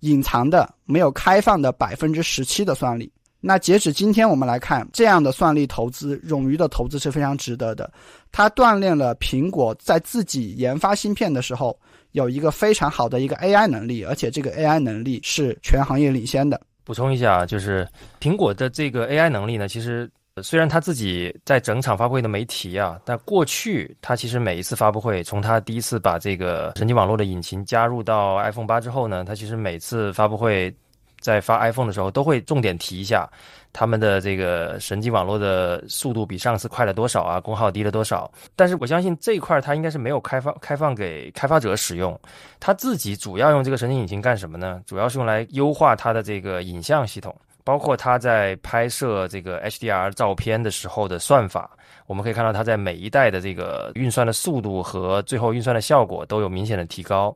[0.00, 3.10] 隐藏的、没有开放的百分之十七的算力。
[3.40, 7.92] 那截止今天，我们来看这样的算力投资，冗余的投资是非常值得的。
[8.32, 11.78] 它锻炼了苹果在自己研发芯片的时候
[12.14, 16.60] 有一个非常好的一个 AI 能力，而且这个 AI 能力是全行业领先的。
[16.82, 17.86] 补充一下，就是
[18.20, 20.10] 苹果的这个 AI 能力呢，其实。
[20.42, 30.74] 虽然他自己在整场发布会都没提啊，但过去他其实每一次发布会，从他第一次把这个神经网络的引擎加入到 iPhone 八之后呢，他其实每次发布会
[31.20, 33.30] 在发 iPhone 的时候都会重点提一下
[33.74, 38.30] 他们的这个神经网络的速度比上次快了多少啊，功耗低了多少。
[38.56, 42.18] 但是我相信这一块儿它应该是没有开放开放给开发者使用，
[42.58, 44.80] 他自己主要用这个神经引擎干什么呢？
[44.86, 47.36] 主要是用来优化它的这个影像系统。
[47.66, 51.70] 包括它在拍摄这个 HDR 照片的时候的算法，
[52.06, 57.34] 我们可以看到它在每一代的这个运算的速度和最后运算的效果都有明显的提高。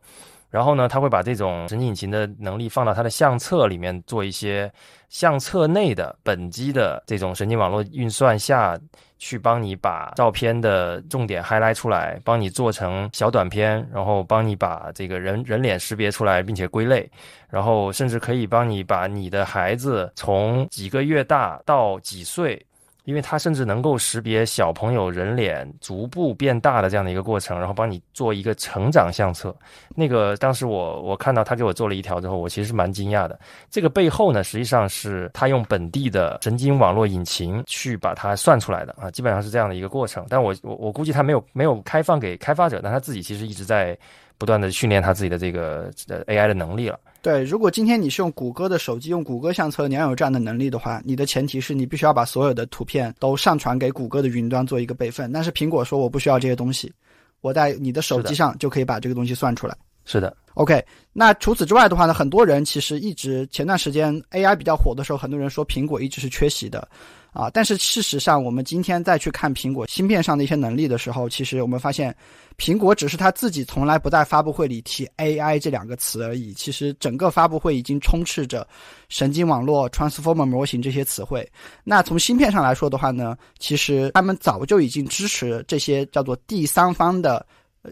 [0.50, 4.72] 然后呢，他会把这种神经引擎的能力放到他的相册里面做一些
[5.08, 8.78] 相册内的本机的这种神经网络运算下。
[9.20, 17.10] 去帮你把照片的重点 highlight 出来，帮你做成小短片，然后帮你把这个人人脸识别出来，并且归类，
[17.50, 22.64] 然后甚至可以帮你把你的孩子从几个月大到几岁。
[23.08, 29.56] 因为它甚至能够识别小朋友人脸逐步变大的这样的一个过程，然后帮你做一个成长相册。
[29.96, 33.40] 那个当时我我看到他给我做了一条之后，我其实是蛮惊讶的。
[33.70, 40.26] 这个背后呢，实际上是他用本地的神经网络引擎去把它算出来的啊，基本上是这样的一个过程。
[40.28, 43.96] 但我我我估计他没有没有开放给开发者，但他自己其实一直在
[44.36, 45.90] 不断的训练他自己的这个
[46.26, 47.00] AI 的能力了。
[47.20, 55.32] 对，如果今天你是用谷歌的手机，用谷歌相册，你要有这样的能力的话，你的前提是你必须要把所有的图片都上传给谷歌的云端做一个备份。
[55.32, 56.92] 但是苹果说我不需要这些东西，
[57.40, 59.76] 我在你的手机上就可以把这个东西算出来。
[60.10, 60.82] 是的，OK。
[61.12, 66.88] 那除此之外的话呢，很多人其实一直前段时间 AI 比较火的时候，很多人说苹果一直是缺席的。
[67.30, 72.12] 啊，但是事实上，我们今天再去看苹果芯片上的一些能力的时候，其实我们发现，
[72.56, 76.54] 苹果只是他自己从来不在发布会里提 AI 这两个词而已。
[76.54, 78.66] 其实整个发布会已经充斥着
[79.10, 81.48] 神经网络、Transformer 模型这些词汇。
[81.84, 87.46] 那从芯片上来说的话呢，其实他们早就已经支持这些叫做第三方的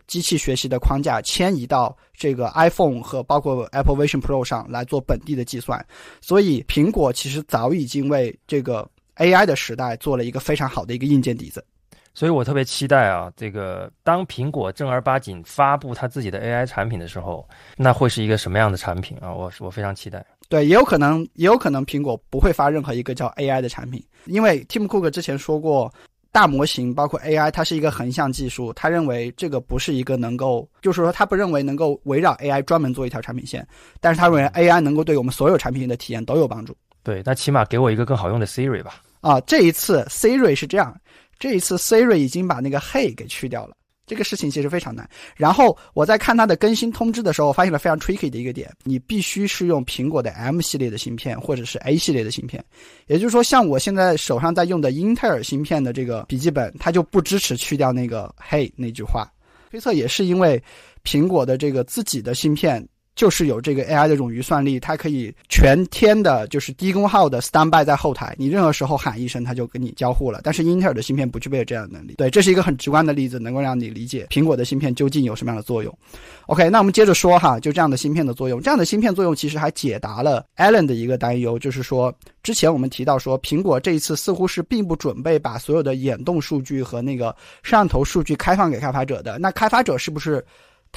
[0.06, 5.84] 机器学习的框架迁移到这个 iPhone 和包括 Apple Vision Pro 上来做本地的计算。
[6.20, 8.88] 所以苹果其实早已经为这个。
[9.18, 11.64] AI 的时代做了一个非常好的一个硬件底子，
[12.12, 19.32] 所以我特别期待啊，这个当苹果正儿八经发布它自己的 AI 产品的时候，那会是一个什么样的产品啊？
[19.32, 20.22] 我我非常期待。
[20.50, 25.90] 对，也有可能，也有可能苹果不会发任何一个叫 AI 的产品，因为 Tim Cook 之前说过，
[26.36, 33.66] 大模型包括 AI，它是一个横向技术，他认为这个不是一个能够，就是说他不认为能够围绕 AI 专门做一条产品线，
[34.00, 36.76] 但是他认为 AI 能够对我们所有产品的体验都有帮助。
[37.02, 38.96] 对，那起码给我一个更好用的 Siri 吧。
[39.22, 40.94] 啊，这一次 Siri 是这样，
[41.38, 43.74] 这一次 Siri 已经把那个 Hey 给去掉了，
[44.06, 45.08] 这个事情其实非常难。
[45.36, 52.64] 然后我在看它的更新通知的时候，发现了非常 tricky 的一个点，你必须是用苹果的 M 系列的芯片或者是 A 系列的芯片，
[53.08, 59.30] 也就是说，像我现在手上在用的英特尔芯片的这个笔记本，它就不支持去掉那个 Hey 那句话。
[59.70, 60.62] 推测也是因为
[61.04, 62.86] 苹果的这个自己的芯片。
[63.16, 70.42] 就是有这个 AI 的冗余算力，它可以全天的，就是低功耗的 standby 在后台，你任何时候喊一声，它就跟你交互了。
[70.44, 72.14] 但是英特尔的芯片不具备这样的能力。
[72.18, 75.98] 对，这是一个很直观的例子，能够让你理解苹果的芯片究竟有什么样的作用。
[76.46, 89.38] OK，那我们接着说哈，就这样的芯片的作用，这样的芯片作用其实还解答了 Allen 的一个担忧，就是说之前我们提到说，苹果这一次似乎是并不准备把所有的眼动数据和那个摄像头数据开放给开发者的。
[89.38, 90.44] 那开发者是不是？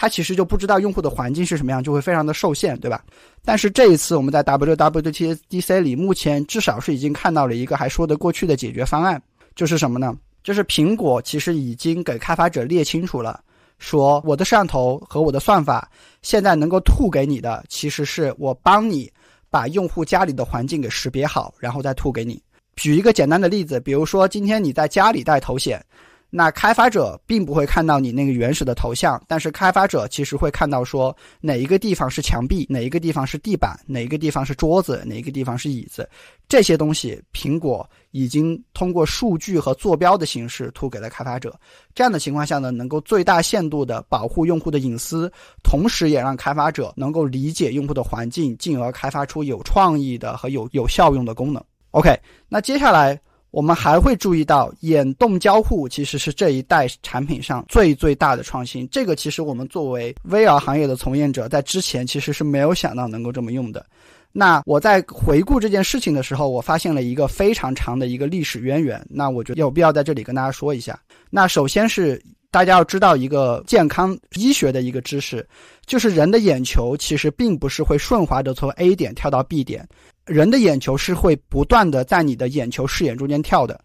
[0.02, 3.04] 他其实就不知道用户的环境是什么样，就会非常的受限，对吧？
[3.44, 9.22] 但是这一次我们在 WWDC 里，目前至少是已经看到了一个还说得过去的解决方案，
[9.56, 10.16] 就是什么呢？
[10.42, 13.44] 就是苹果其实已经给开发者列清楚了，
[13.78, 19.12] 说我的摄像头和我的算法现在能够吐给你的，其实是我帮你
[19.50, 22.42] 把用户家里的环境给识别好，然后再吐给你。
[22.78, 25.86] 举一个简单的例子，比如说今天你在家里戴头显。
[26.32, 36.07] 那开发者并不会看到你那个原始的头像，但是开发者其实会看到说哪一个地方是墙壁，哪一个地方是地板，哪一个地方是桌子，哪一个地方是椅子，
[36.47, 41.59] 这些东西苹果已经通过数据和坐标的形式吐给了开发者。
[41.95, 45.32] 这样的情况下呢，能够最大限度的保护用户的隐私，
[45.63, 51.63] 同时也让开发者能够理解用户的环境，进而开发出有创意的和有有效用的功能。
[51.89, 52.15] OK，
[52.47, 53.19] 那接下来。
[53.52, 58.88] 我们还会注意到眼动交互其实是这一代产品上最最大的创新。
[58.89, 63.86] 这个其实我们作为 VR 行业的从业者，在之前其实是没有想到能够这么用的。
[64.32, 69.04] 那我在回顾这件事情的时候，我发现了一个非常长的一个历史渊源。
[69.10, 71.00] 那我觉得有必要在这里跟大家说一下。
[71.32, 72.22] 那首先是
[72.52, 75.47] 大家要知道一个健康医学的一个知识，
[75.86, 79.88] 就是人的眼球其实并不是会顺滑的从 A 点跳到 B 点，
[80.26, 83.80] 人的眼球是会不断的在你的眼球视野中间跳的。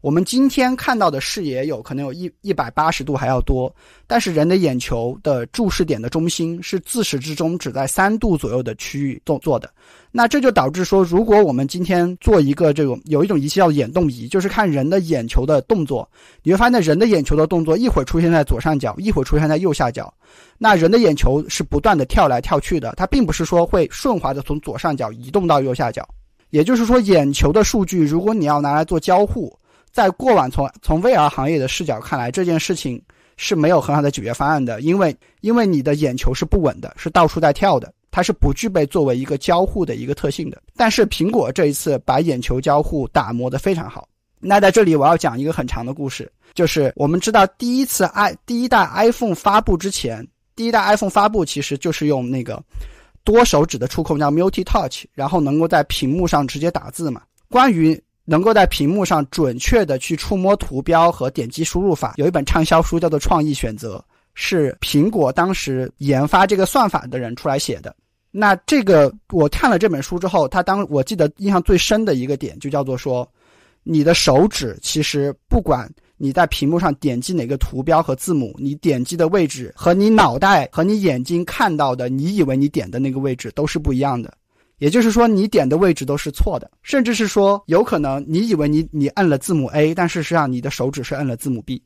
[0.00, 3.74] 我们今天看到的视野有可能有一一百八十度还要多，
[4.06, 9.70] 但是人的眼球的注视点的中心是自始至终只在三度左右的区域做做的。
[10.12, 16.08] 那这就导致说，如果我们今天做一个这种有一种仪器叫眼动仪，就是看人的眼球的动作，
[16.42, 20.12] 你会发现人的眼球的动作一会儿出现在左上角，一会儿出现在右下角。
[20.56, 26.06] 那人的眼球是不断的跳来跳去的，它并不是说会顺滑的从左上角移动到右下角。
[26.50, 29.54] 也就是说，眼球的数据，如果你要拿来做交互，
[29.96, 33.00] 在过往从从 VR 行业的视角看来，这件事情
[33.38, 40.60] 是没有很好的解决方案的，因为因为你的眼球是不稳的，是到处在跳的，它是不具备作为一个交互的一个特性的。
[40.76, 44.06] 但是苹果这一次把眼球交互打磨得非常好。
[44.38, 52.62] 那在这里我要讲一个很长的故事，就是我们知道第一次 i 第一代 iPhone 发布之前，第一代 iPhone 发布其实就是用那个
[53.24, 57.22] 多手指的触控叫 Multi Touch，然后能够在屏幕上直接打字嘛。
[57.48, 63.96] 关于能够在屏幕上准确的去触摸图标和点击输入法，有一本畅销书叫做《创意选择》，
[64.34, 67.94] 是苹果当时研发这个算法的人出来写的。
[68.32, 73.26] 那这个我看了这本书之后，他当我记得印象最深的一个点就叫做说，
[73.82, 84.34] 你的手指其实不管你在屏幕上点击哪个图标和字母，你点击的位置和你脑袋和你眼睛看到的，你以为你点的那个位置都是不一样的。
[84.78, 91.82] 也就是说，你点的位置都是错的，甚至是说，有可能你以为你你摁了字母 A，但事实上你的手指是摁了字母 B。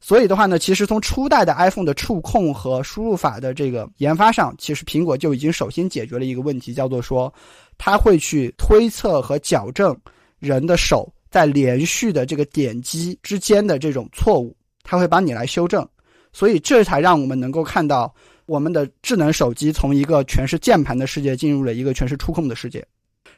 [0.00, 7.32] 所以的话呢，其实从初代的 iPhone 的触控和输入法的这个研发上，其实苹果就已经首先解决了一个问题，叫做说，
[7.76, 9.96] 它会去推测和矫正
[10.38, 15.84] 人的手在连续的这个点击之间的这种错误，它会帮你来修正。
[16.32, 18.14] 所以这才让我们能够看到。
[18.48, 22.82] 我们的智能手机从一个全是键盘的世界进入了一个全是触控的世界，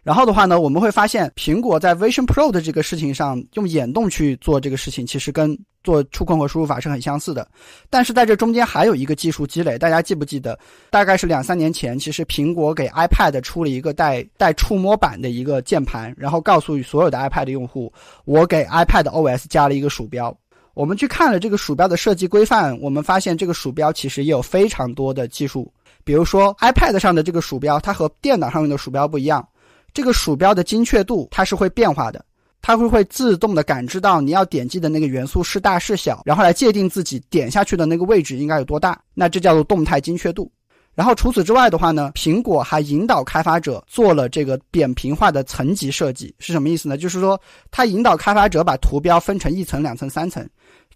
[0.05, 7.47] 然后的话呢，我们会发现苹果在 Vision Pro 的这个事情上用眼动去做这个事情，其实跟做触控和输入法是很相似的。
[7.91, 10.57] 但是在这中间还有一个技术积累，大家记不记得？
[10.91, 17.93] 大概是两三年前，其实苹果给 iPad 出了一个带带触摸板的一个键盘，然后告诉所有的 iPad 用户，
[18.27, 20.37] 我给 iPad OS 加了一个鼠标。
[20.81, 25.71] 我们去看了这个鼠标的设计规范，我们发现这个鼠标其实也有非常多的技术。
[26.05, 29.47] 比如说 iPad 上的这个鼠标，它和电脑上面的鼠标不一样。
[29.93, 32.25] 这个鼠标的精确度它是会变化的，
[32.63, 38.99] 它会会自动的感知到你要点击的那个元素是大是小，然后来界定自己点下去的那个位置应该有多大。
[39.13, 40.51] 那这叫做动态精确度。
[40.95, 46.97] 然后除此之外的话呢，苹果还引导开发者做了这个扁平化的层级设计，是什么意思呢？
[46.97, 47.39] 就是说
[47.71, 50.49] 它引导开发者把图标分成一层、两层、三层。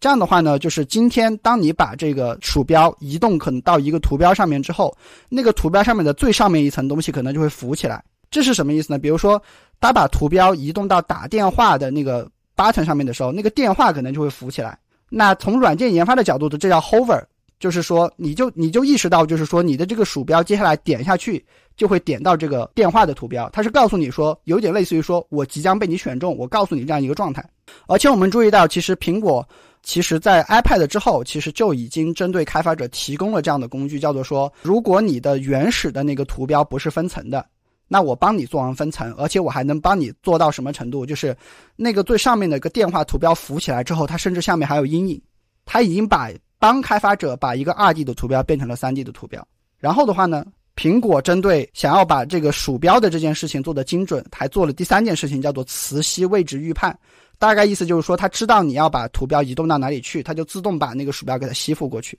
[0.04, 4.94] 这样的话呢，就是今天当你把这个鼠标移动可能到一个图标上面之后，
[5.30, 8.04] 那个图标上面的最上面一层东西可能就会浮起来。
[8.30, 8.98] 这是什么意思呢？
[8.98, 9.42] 比如说，
[9.80, 14.78] 当把图标移动到打电话的那个 button 上面的时候，那个电话可能就会浮起来。
[15.08, 17.24] 那从软件研发的角度的，这叫 hover，
[17.58, 21.42] 就是说你就你就意识到，就是说你的这个鼠标接下来点下去
[21.78, 27.42] 就会点到这个电话的图标，它是告诉你说，有点类似于说我即将被你选中，我告诉你这样一个状态。
[27.86, 29.48] 而且我们注意到，其实苹果。
[29.84, 37.44] 其实，在 iPad 之后，其实就已经针对开发者提供了这样的工具，叫做说，如果你的原始的那个图标不是分层的，
[37.86, 41.04] 那我帮你做完分层，而且我还能帮你做到什么程度？
[41.04, 41.36] 就是
[41.76, 45.20] 那个最上面的一个电话图标浮起来之后，它甚至下面还有阴影，
[45.66, 49.46] 它已经把帮开发者把一个二 D 的图标变成了三 D 的图标。
[49.78, 56.98] 然后的话呢，苹果针对想要把这个鼠标的这件事情做得精准，还做了第三件事情，叫做磁吸位置预判。
[57.38, 62.18] 大概意思就是说，他知道你要把图标移动到哪里去，他就自动把那个鼠标给它吸附过去。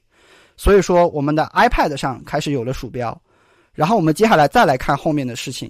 [0.58, 3.20] 所以说，我们的 iPad 上开始有了鼠标。
[3.74, 5.70] 然后我们接下来再来看后面的事情。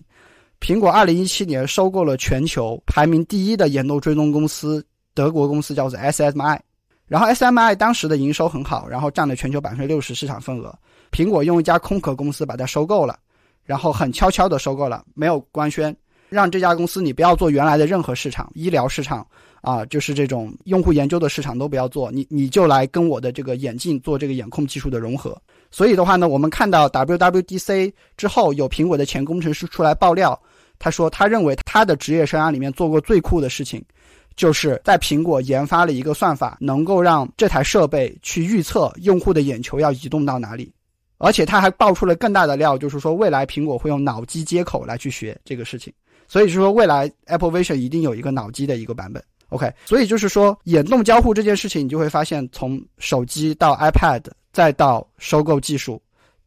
[0.60, 6.60] 苹果2017年收购了全球排名第一的眼动追踪公司，德国公司叫做 SMI。
[7.08, 10.74] 然后 SMI 当时的营收很好，然后占了全球百分之六十市场份额。
[11.12, 13.18] 苹果用一家空壳公司把它收购了，
[13.64, 15.96] 然后很悄悄的收购了，没有官宣。
[16.36, 19.25] 让这家公司你不要做原来的任何市场，医疗市场
[19.61, 25.36] 啊，就是这种用户研究的市场都不要做，你你就来跟我的这个眼镜做这个眼控技术的融合。
[25.71, 30.39] 所以的话呢，我们看到 WWDC 之后，有苹果的前工程师出来爆料，
[30.77, 33.81] 他说他认为他的职业生涯里面做过最酷的事情，
[34.36, 40.71] 就是在苹果研发了一个算法，能够让这台设备去预测用户的眼球要移动到哪里，
[41.17, 45.91] 而且他还爆出了更大的料，就是说未来苹果会用脑机接口来去学这个事情，
[46.28, 49.23] 所以是说未来 Apple Vision 一定有一个脑机的一个版本。
[49.49, 56.01] OK，所以就是说眼动交互这件事情，你就会发现从手机到 iPad 再到收购技术，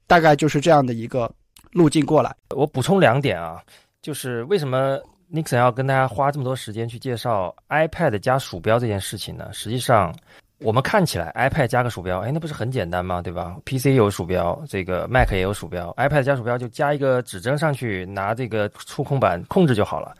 [0.06, 1.30] 大概就是这样的一个
[1.70, 2.34] 路径过来。
[2.54, 3.62] 我补充两点啊，
[4.02, 4.98] 就是为什么
[5.32, 9.48] Nixon 要跟大家花这么多时间去介绍 iPad 加鼠标这件事情呢？
[9.52, 10.14] 实际上，
[10.60, 13.22] 我们看起来 iPad 加个鼠标，哎，那不是很简单吗？
[13.22, 20.14] 对吧？PC 有鼠标，这个 Mac 也有鼠标，iPad 加鼠标就加一个指针上去，拿这个触控板控制就好了。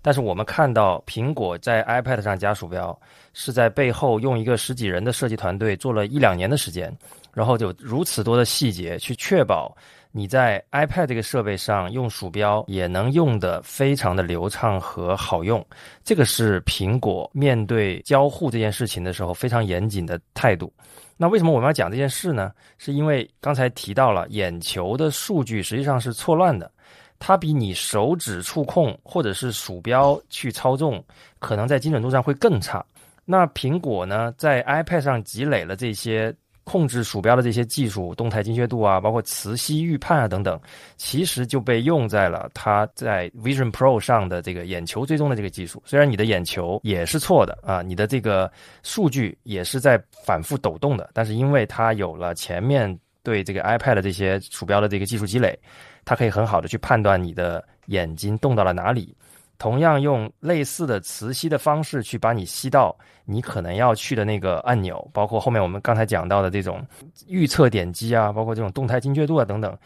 [0.00, 2.98] 但是我们看到，苹果在 iPad 上加鼠标，
[3.34, 6.90] 是在背后用一个十几人的设计团队做了一两年的时间，
[7.32, 9.76] 然后就如此多的细节去确保
[10.12, 15.66] 你在 iPad 这个设备上用鼠标也能用得非常的流畅和好用。
[16.04, 20.72] 这个是苹果面对交互这件事情的时候非常严谨的态度。
[21.16, 22.52] 那为什么我们要讲这件事呢？
[22.78, 26.70] 是因为刚才提到了眼球的数据实际上是错乱的。
[27.18, 31.02] 它比你手指触控或者是鼠标去操纵，
[31.38, 32.84] 可能在精准度上会更差。
[33.24, 36.34] 那苹果呢，在 iPad 上积累了这些
[36.64, 40.60] 控制鼠标的这些技术，动态精确度啊，包括磁吸预判啊等等，
[40.96, 45.82] 其实就被用在了它在 Vision Pro 上的这个眼球追踪的这个技术。
[45.84, 48.50] 虽然你的眼球也是错的啊，你的这个
[48.82, 55.58] 数据也是在反复抖动的，但是因为它有了前面对这个 iPad 这些鼠标的这个技术积累。
[56.04, 59.14] 它可以很好的去判断你的眼睛动到了哪里，
[59.62, 62.92] 同样用类似的磁吸的方式去把你吸到
[63.24, 66.84] 你可能要去的那个按钮，包括后面我们刚才讲到的这种
[67.28, 69.78] 预测点击啊，包括这种动态精确度啊等等，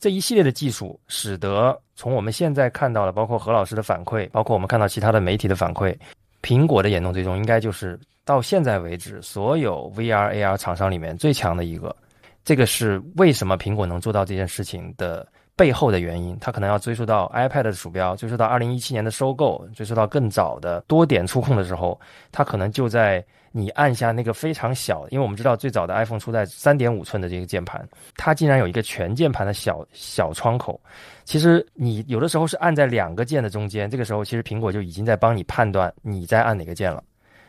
[0.00, 5.94] 这一系列的技术，使得从我们现在看到的，包括何老师的反馈，包括我们看到其他的媒体的反馈，
[6.40, 11.94] 苹果的眼动追踪应该就是到现在为止所有 VR AR 厂商里面最强的一个。
[12.46, 15.28] 这个是为什么苹果能做到这件事情的。
[15.58, 22.00] 背后的原因，它可能要追溯到 iPad 的鼠标，追溯到二零一七年的收购，追溯到更早的多点触控的时候，
[22.30, 27.84] 它可能就在你按下那个非常小，因为我们知道最早的 iPhone 出在三点五寸的这个键盘，
[28.16, 30.80] 它竟然有一个全键盘的小小窗口。
[31.24, 37.02] 其实你有的时候是按在两个键的中间，这个时候其实苹果就已经在帮你判断你在按哪个键了。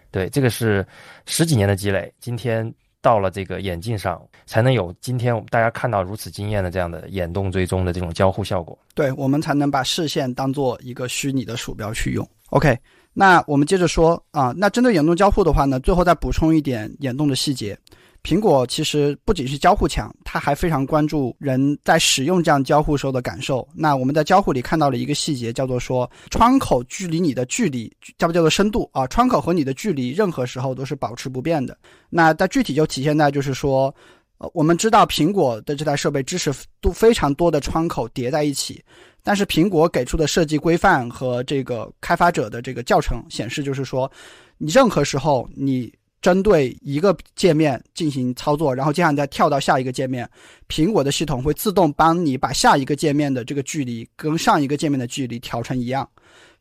[0.09, 0.83] 对，这个是
[1.27, 2.73] 十几年的积累，今天。
[3.01, 8.77] 到了这个眼镜上，才能有今天我们大家看到如此惊艳的这样的眼动追踪的这种交互效果。
[8.93, 12.27] 对，我们才能把视线当做一个虚拟的鼠标去用。
[12.49, 12.77] OK，
[13.13, 17.77] 那我们接着说啊，那针对眼动交互的话呢，最后再补充一点眼动的细节。
[18.21, 23.67] 苹果其实不仅是交互强，它还非常关注人在使用这样交互时候的感受。
[23.73, 29.07] 那我们在交互里看到了一个细节，叫做说窗口距离你的距离叫不叫做深度啊？
[29.07, 31.77] 窗口和你的距离任何时候都是保持不变的。
[32.09, 33.93] 那它具体就体现在就是说，
[34.37, 38.83] 呃，我们知道苹果的这台设备支持都非常多的窗口叠在一起，
[39.23, 44.11] 但是苹果给出的设计规范和这个开发者的这个教程显示，就是说
[44.57, 45.91] 你任何时候你。
[46.21, 50.29] 针对一个界面进行操作，然后接下来再跳到下一个界面，
[50.67, 56.07] 苹果的系统会自动帮你把下一个界面的这个距离跟上一个界面的距离调成一样。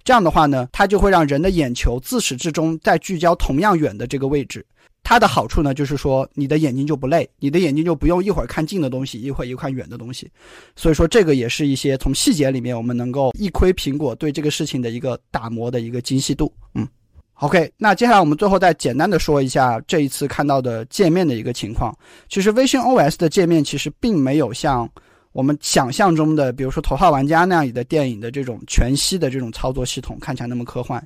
[0.05, 4.65] 这样的话呢，它就会让人的眼球自始至终在聚焦同样远的这个位置。
[5.03, 10.31] 它的好处呢，就是说你的眼睛就不累，你的眼睛就不用一会儿看近的东西，一会儿一看远的东西。
[10.77, 16.53] 所以说，这个也是一些从细节里面我们能够一窥苹果对这个事情的一个打磨的一个精细度。
[16.75, 16.87] 嗯。
[17.41, 21.97] OK，那接下来我们最后再简单的说一下这一次看到的界面的一个情况。
[22.29, 24.91] 其实 Vision OS 的界面其实并没有像
[25.31, 31.01] 我们想象中的，比如说《头号玩家》那样的电影的这种全息的这种操作系统看起来那么科幻。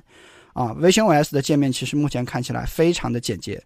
[0.53, 3.61] 啊，Vision OS 的界面其实目前看起来非常的简洁，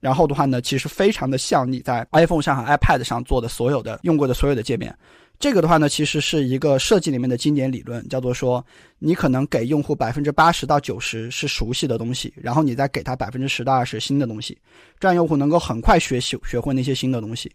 [0.00, 4.92] 然后的话呢，其实非常的像你在 iPhone 上和 iPad 上做的所有的用过的所有的界面。
[5.40, 8.62] 这个的话呢，其实是一个设计里面的经典理论，叫做说，
[8.98, 14.58] 你可能给用户百分之八十到九十是熟悉的东西，然后你再给他百分之十到二十新的东西，
[14.98, 17.50] 这样用户能够很快学习学会那些新的东西。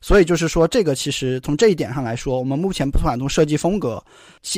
[0.00, 4.02] 所以就是说，这个其实从这一点上来说，我们目前不管从设计风格，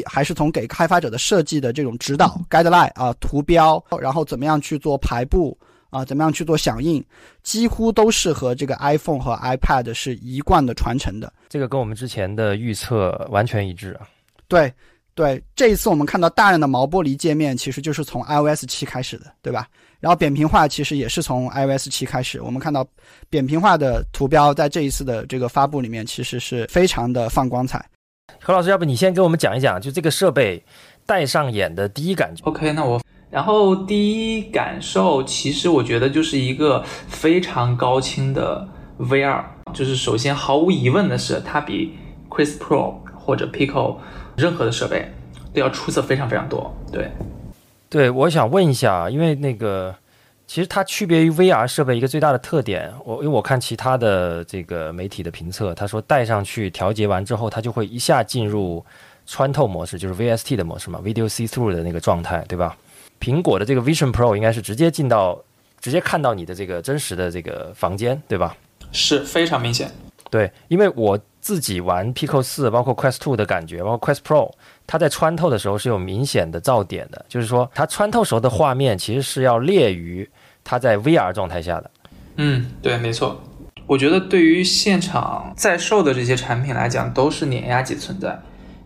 [0.07, 5.59] 还是从给开发者的设计的这种指导 guideline 啊图标，然后怎么样去做排布。
[5.91, 7.03] 啊，怎么样去做响应，
[7.43, 11.32] 几乎都是和这个 iPhone 和 iPad 是一贯的传承的。
[11.49, 14.07] 这个跟我们之前的预测完全一致啊。
[14.49, 14.72] 对，
[15.14, 19.66] 对，这一次我们看到大量的毛玻璃界面，其实就是从 iOS 七开始的，对吧？
[19.99, 22.41] 然后扁平化其实也是从 iOS 七开始。
[22.41, 22.86] 我们看到
[23.28, 27.84] 扁平化的图标在这一次的这个发布里面，其实是非常的放光彩。
[28.41, 30.62] 何老师，要不你先给我们讲一讲，就这个设备
[31.05, 33.01] 戴上眼的第一感觉？OK，那我。
[33.31, 38.66] 然后第一感受，其实我觉得就是一个非常高清的
[38.99, 41.95] VR，就是首先毫无疑问的是，它比
[42.31, 43.97] Quest Pro 或者 Pico
[44.37, 45.12] 任何的设备
[45.53, 46.74] 都要出色非常非常多。
[46.91, 47.11] 对，
[47.91, 49.95] 对，我想问一下，因为那个
[50.47, 58.83] 其实它区别于 VR 设备一个最大的特点，我因为我看其他的这个媒体的评测，他说戴上去调节完之后，它就会一下进入
[59.26, 62.74] 穿透模式，就是 VST 的模式嘛，Video See Through 的那个状态，对吧？
[63.21, 65.39] 苹果的这个 Vision Pro 应该是直接进到，
[65.81, 68.57] 直接看到你的这个真实的这个房间，对吧？
[68.93, 69.91] 是非常明显。
[70.31, 74.53] 对，因为我自己玩 Pico 四，包括 Quest Two 的感觉，包括 Quest Pro，
[74.87, 80.29] 它在穿透的时候是有明显的噪点的，就是说它穿透时候的画面其实是要劣于
[80.62, 81.91] 它在 VR 状态下的。
[82.37, 83.41] 嗯，对，没错。
[83.87, 88.39] 我觉得对于现场在售的这些产品来讲，都是碾压级存在。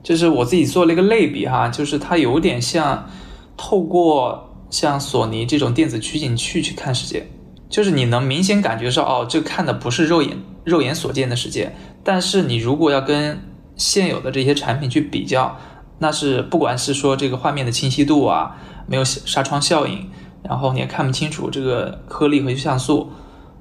[0.02, 3.08] 就是我自己做了一个类比哈，就是它有点像。
[3.56, 7.26] 透过像索尼这种电子取景器去看世界，
[7.68, 11.74] 就是你能明显感觉到，哦，这看的不是肉眼肉眼所见的世界。
[12.02, 13.40] 但是你如果要跟
[13.76, 15.56] 现有的这些产品去比较，
[15.98, 20.10] 那是不管是说这个画面的清晰度啊，没有纱窗效应，
[20.42, 23.10] 然后你也看不清楚这个颗粒和像素，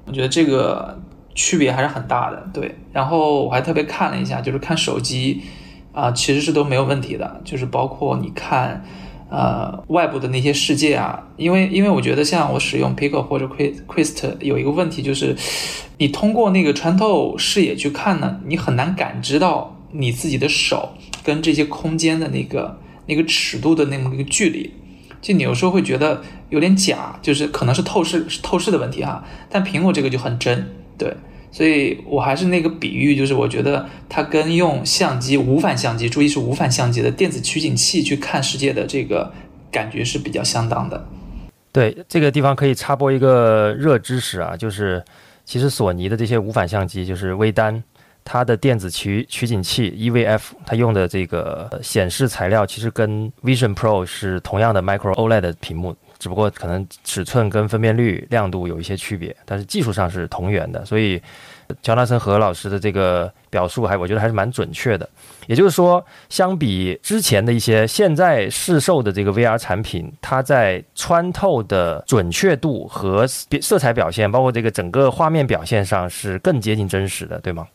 [0.06, 0.98] 我觉得这个
[1.34, 2.48] 区别还是很大的。
[2.52, 5.42] 对，然后我还特别看了一下，就是看手机
[5.92, 8.84] 啊，其实是都没有问题的，就是包括你看。
[9.32, 13.48] 呃，外部的那些世界啊，因为因为我觉得像我使用 Pico 或者
[13.88, 15.34] Quest 有一个问题就是，
[15.96, 20.90] 你通过那个穿透视野去看呢，你很难感知到你自己的手
[21.24, 24.70] 跟这些空间的那个那个尺度的那么一个距离，
[25.22, 26.20] 就你有时候会觉得
[26.50, 30.68] 有点假，就是可能是透视透视的问题哈，但苹果这个就很真，
[30.98, 31.16] 对。
[31.52, 39.30] 所以我还是那个比喻，就是我觉得它跟用相机无反相机，注意是无反相机的电子取景器去看世界的这个
[39.70, 41.06] 感觉是比较相当的。
[41.70, 45.04] 对，这个地方可以插播一个热知识啊，就是
[45.44, 47.82] 其实索尼的这些无反相机，就是微单，
[48.24, 55.94] 它的电子取取景器 EVF，它用的这个显示材料其实跟 Vision Pro 是同样的 Micro OLED 的屏幕。
[56.22, 60.84] 只不过可能尺寸跟分辨率、亮度有一些区别，但是技术上是同源的。
[60.84, 61.20] 所以，
[61.82, 65.08] 乔纳森何老师的这个表述还我觉得还是蛮准确的。
[65.48, 77.66] 也就是说，相比之前的一些现在市售的这个 VR 产品，它在穿透的准确度和色彩表现，包括这个整个画面表现上是更接近真实的，对吗？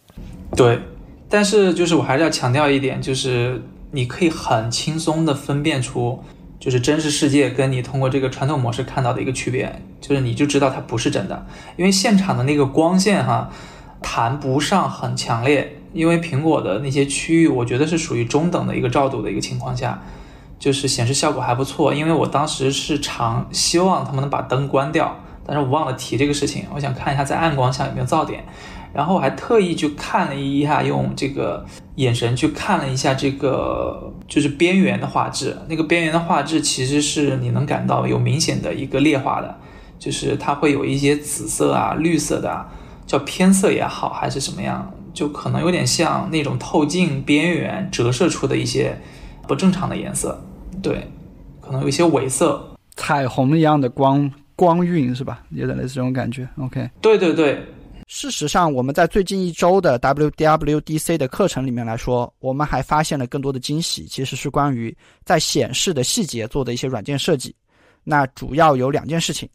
[0.55, 0.79] 对。
[1.27, 6.23] 但是就是我还是要强调一点，就是你可以很轻松的分辨出。
[6.59, 11.45] 就是真实世界跟你通过这个传统模式看到的一个区别，就是你就知道它不是真的，
[11.75, 13.49] 因为现场的那个光线哈，
[14.01, 20.01] 谈不上很强烈，因为苹果的那些区域，我觉得是属于中等的一个照度的一个情况下，
[20.57, 21.93] 就是显示效果还不错。
[21.93, 28.43] 因为我当时是常希望他们能把灯关掉，但是我忘了提这个事情，我想看一下在暗光下有没有噪点。
[28.97, 31.63] 然后我还特意去看了一下，用这个
[31.97, 35.55] 眼神去看了一下这个就是边缘的画质。
[35.69, 39.55] 那个边缘的画质其实是你能感到有明显的一个劣化的，
[39.99, 42.65] 就是它会有一些紫色啊、绿色的，
[43.05, 48.99] 叫偏色也好还是什么样，就可能有点像那种透镜边缘折射出的一些
[49.47, 50.43] 不正常的颜色。
[50.81, 51.07] 对，
[51.61, 55.43] 可能有一些伪色，彩虹一样的光光晕是吧？
[55.51, 56.49] 有点类似这种感觉。
[56.57, 57.63] OK，对对对。
[58.07, 64.95] 事实上，我们在最近一周的 WWDC 的课程里面来说，我们还发现了更多的惊喜，其实是关于
[65.25, 67.53] 在显示的细节做的一些软件设计。
[68.05, 69.47] 那主要有两件事情。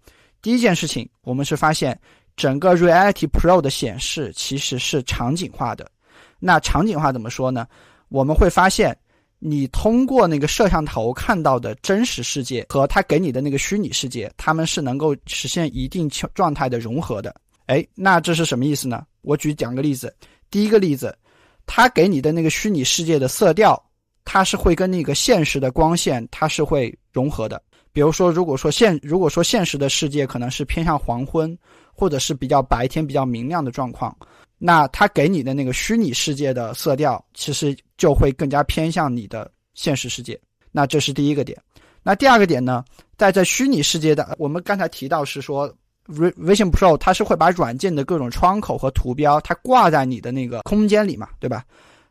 [0.43, 1.99] 第一件事情，我们是发现
[2.37, 5.91] 整个 Reality Pro 的显示其实是场景化的。
[6.39, 7.67] 那场景化怎么说呢？
[8.11, 8.95] 我们会发现，
[9.39, 17.35] 你通过那个摄像头看到的真实世界和它给你的那个虚拟世界，它们是能够实现一定状态的融合的。
[17.67, 19.07] 哎，那这是什么意思呢？
[19.23, 20.15] 我举两个例子。
[20.51, 21.17] 第一个例子，
[21.65, 23.83] 它给你的那个虚拟世界的色调，
[24.25, 27.63] 它是会跟那个现实的光线，它是会融合的。
[27.93, 31.57] 比如说，如果说现如果说现实的世界可能是偏向黄昏，
[31.93, 34.15] 或者是比较白天比较明亮的状况，
[34.59, 40.39] 那它给你的那个虚拟世界的色调，其实就会更加偏向你的现实世界。
[40.71, 41.59] 那这是第一个点。
[42.03, 42.85] 那第二个点呢，
[43.17, 45.73] 在这虚拟世界的，我们刚才提到是说。
[46.13, 51.65] Vision Pro 它是会把软件的各种窗口和图标，它挂在你的那个空间里嘛，对吧？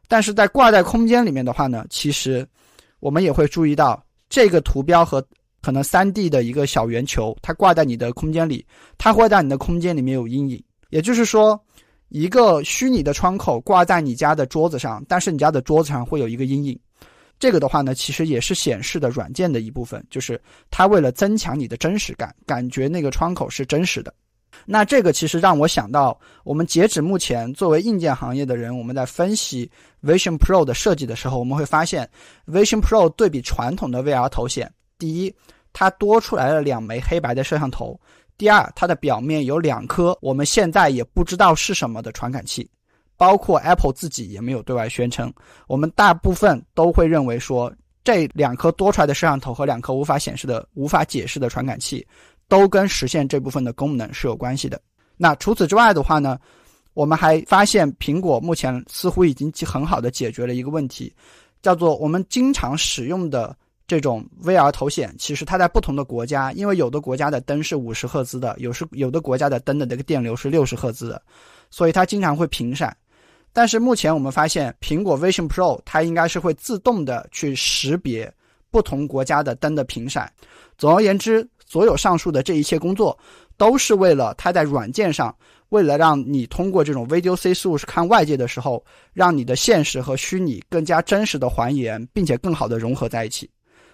[0.07, 2.45] 但是在挂在空间里面的话呢，其实
[2.99, 5.23] 我们也会注意到这个图标和
[5.61, 8.65] 可能 3D 的一个小圆球，它挂在你的空间里，
[8.97, 10.61] 它会在你的空间里面有阴影。
[10.89, 11.57] 也就是说，
[12.09, 16.77] 一个虚拟的窗口挂在你家的桌子上，但是你家的桌子上会有一个阴影。
[17.41, 20.39] 这个的话呢，其实也是显示的软件的一部分，就是
[20.69, 24.13] 它为了增强你的真实感，感觉那个窗口是真实的。
[24.63, 29.67] 那这个其实让我想到，我们截止目前作为硬件行业的人，我们在分析
[30.03, 32.07] Vision Pro 的设计的时候，我们会发现
[32.45, 35.33] Vision Pro 对比传统的 VR 头显，第一，
[35.73, 37.99] 它多出来了两枚黑白的摄像头；
[38.37, 42.69] 第二，它的表面有两颗我们现在也不知道是什么的传感器。
[43.21, 45.31] 包括 Apple 自己也没有对外宣称，
[45.67, 47.71] 我们大部分都会认为说，
[48.03, 52.03] 这两颗多出来的摄像头和两颗无法显示的、无法解释的传感器，
[52.47, 54.81] 都跟实现这部分的功能是有关系的。
[55.17, 56.39] 那除此之外的话呢，
[56.95, 61.13] 我们还发现苹果目前似乎已经很好的解决了一个问题，
[61.61, 63.55] 叫做我们经常使用的
[63.85, 71.21] 这种 VR 头显，其实它在不同的国家，因为有的国家的灯是五十赫兹的，有时有的国家的灯的那个电流是六十赫兹的，
[71.69, 72.97] 所以它经常会频闪。
[73.53, 78.31] 但是目前我们发现，苹果 Vision Pro 它应该是会自动的去识别
[78.69, 80.31] 不同国家的灯的频闪。
[80.77, 83.17] 总而言之，所有上述的这一切工作，
[83.57, 85.35] 都是为了它在软件上，
[85.69, 88.83] 为了让你通过这种 VDC 速看外界的时候，
[89.13, 93.49] 让你的现实和虚拟更加真实的还原，并且更好的融合在一起。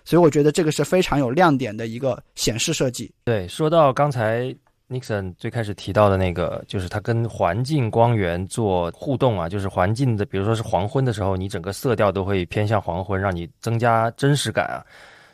[0.05, 3.11] 所以我觉得这个是非常有亮点的一个显示设计。
[3.25, 4.55] 对，说到刚才。
[4.89, 14.79] Nixon 最开始提到的那个，就是它跟环境光源做互动啊，就是环境的，比如说是黄昏的时候，你整个色调都会偏向黄昏，让你增加真实感啊。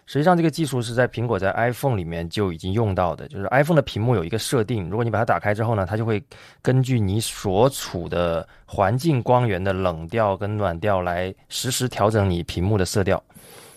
[0.07, 6.21] 实际上，这个技术是在苹果在 iPhone 里面就已经用到的，就是 iPhone 的屏幕有一个设定，如果你把它打开之后呢，它就会
[6.61, 13.23] 根据你所处的环境光源的冷调跟暖调来实时调整你屏幕的色调。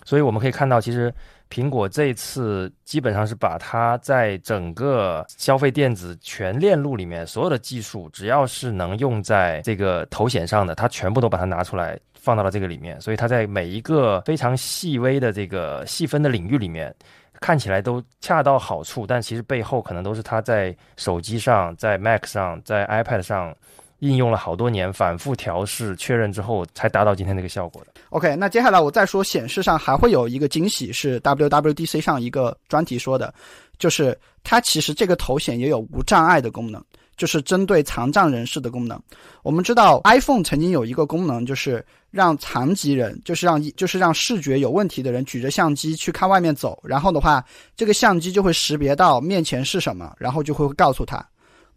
[0.05, 1.13] 所以我们可以看到，其实。
[1.49, 13.01] 苹果这次基本上是把它在整个消费电子全链路里面所有的技术，只要是能用在这个头显上的，它全部都把它拿出来放到了这个里面。
[13.01, 16.95] 所以它在每一个非常细微的这个细分的领域里面，
[17.41, 23.55] 看起来都恰到好处，但其实背后可能都是它在手机上、在 Mac 上、在 iPad 上。
[24.01, 27.93] 应用了好多年，反复调试确认之后，才达到今天这个效果的。
[28.11, 33.33] OK，那接下来我再说显示上还会有一个惊喜，是 WWDC 上一个专题说的，
[33.79, 36.83] 就是它其实这个头显也有无障碍的功能，
[37.17, 39.01] 就是针对残障人士的功能。
[39.43, 47.45] 我们知道 iPhone 曾经有一个功能，就是让残疾人，就是让就是让视觉有问题的人举着相机去看外面走，然后的话，
[47.75, 51.27] 这个相机就会识别到面前是什么，然后就会告诉他。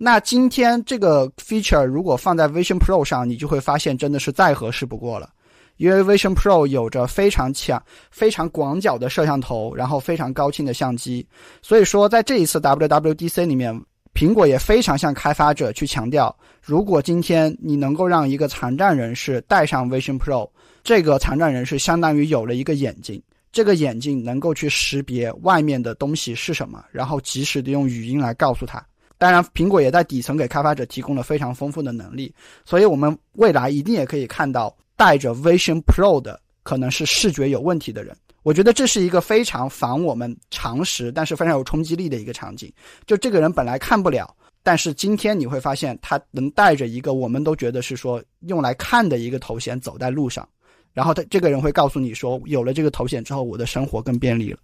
[0.01, 5.29] 那今天这个 feature 如果放在 Vision Pro 上，你就会发现真的是再合适不过了，
[5.75, 11.27] 因为 Vision Pro 有着非常强、非常广角的摄像头，然后非常高清的相机。
[11.61, 13.77] 所以说，在这一次 WWDC 里面，
[14.13, 16.33] 苹果也非常向开发者去强调，
[16.63, 20.49] 如果今天你能够让一个残障人士戴上 Vision Pro，
[20.81, 23.21] 这个残障人士相当于有了一个眼睛，
[23.51, 28.81] 这个眼睛能够去识别外面的东西是什么，然后及时的用语音来告诉他。
[29.19, 32.33] 当然，苹果也在底层给开发者提供了非常丰富的能力，
[32.65, 38.15] 所以我们未来一定也可以看到带着 Vision Pro 的可能是视觉有问题的人。
[38.43, 42.71] 我觉得这是一个非常反我们常识，但是非常有冲击力的一个场景。
[43.05, 50.47] 就这个人本来看不了，但是今天你会发现他能带着一个我们都觉得是说用来看的一个头显走在路上，
[50.93, 54.59] 然后他这个人会告诉你说，有了这个头显之后，我的生活更便利了。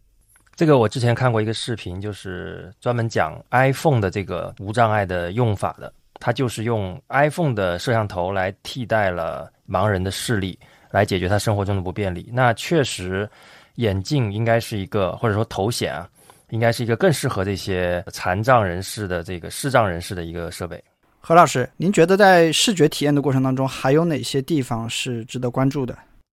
[0.56, 5.92] 这个我之前看过一个视频，就是专门讲 iPhone 的这个无障碍的用法的。
[6.18, 10.58] 它就是用 iPhone 的摄像头来替代了盲人的视力，
[10.90, 12.30] 来解决他生活中的不便利。
[12.32, 13.30] 那确实，
[13.76, 16.08] 眼镜应该是一个，或者说头显啊，
[16.52, 20.82] 应该是一个更适合这些残障人士的这个视障人士的一个设备。
[21.20, 25.98] 何老师，您觉得在视觉体验的过程当中，还有哪些地方是值得关注的？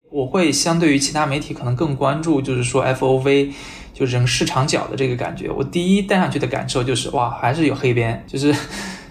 [0.09, 3.53] 我会相对于其他媒体可能更关注，就是说 FOV。
[3.93, 8.53] 就人视场角的这个感觉，我第一戴上去的感受就是哇，还是有黑边，就是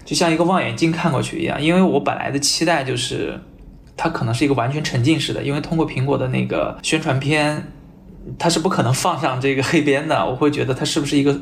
[0.05, 1.61] 就像一个望远镜看过去一样。
[1.61, 3.37] 因为我本来的期待就是
[3.97, 7.69] 它可能是一个完全沉浸式的，因为通过苹果的那个宣传片，
[8.39, 10.25] 它是不可能放上这个黑边的。
[10.25, 11.37] 我会觉得它是不是一个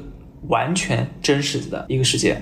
[0.48, 2.42] 完全真实的一个世界？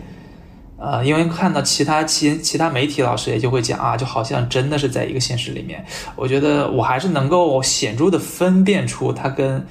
[0.78, 5.86] 呃，因为看到其他其其他媒体老师也就会讲啊，就好像真的是在一个现实里面。
[6.16, 9.66] 我觉得我还是能够显著的分辨出它跟。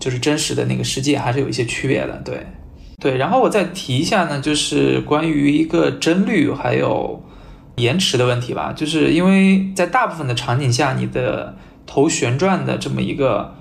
[0.00, 2.46] 就是真实的那个世界还是有一些区别的，对，
[2.98, 3.18] 对。
[3.18, 7.22] 然后我再提一下呢，就是关于一个帧率还有
[7.76, 8.72] 延迟的问题吧。
[8.74, 11.54] 就是因为在大部分的场景下，你的
[11.86, 13.54] 头旋转的这么一个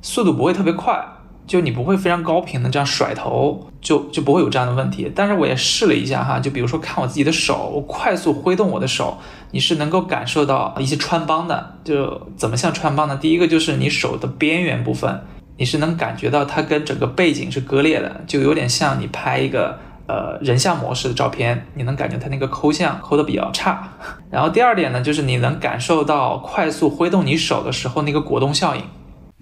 [0.00, 0.98] 速度不会特别快，
[1.46, 5.10] 就你不会非常高频的这样甩头，就就不会有这样的问题。
[5.14, 9.18] 但是我也试了一下哈，就比如说看我自己的手，我快速挥动我的手，
[9.50, 11.78] 你是能够感受到一些穿帮的。
[11.84, 13.16] 就怎么像穿帮呢？
[13.16, 15.20] 第一个就是你手的边缘部分，
[15.58, 23.92] 你是能感觉到它跟整个背景是割裂的，就有点像你拍一个呃人像模式的照片，你能感觉它那个抠像抠的比较差。
[24.30, 28.82] 然后第二点呢，就是你能感受到快速挥动你手的时候那个果冻效应。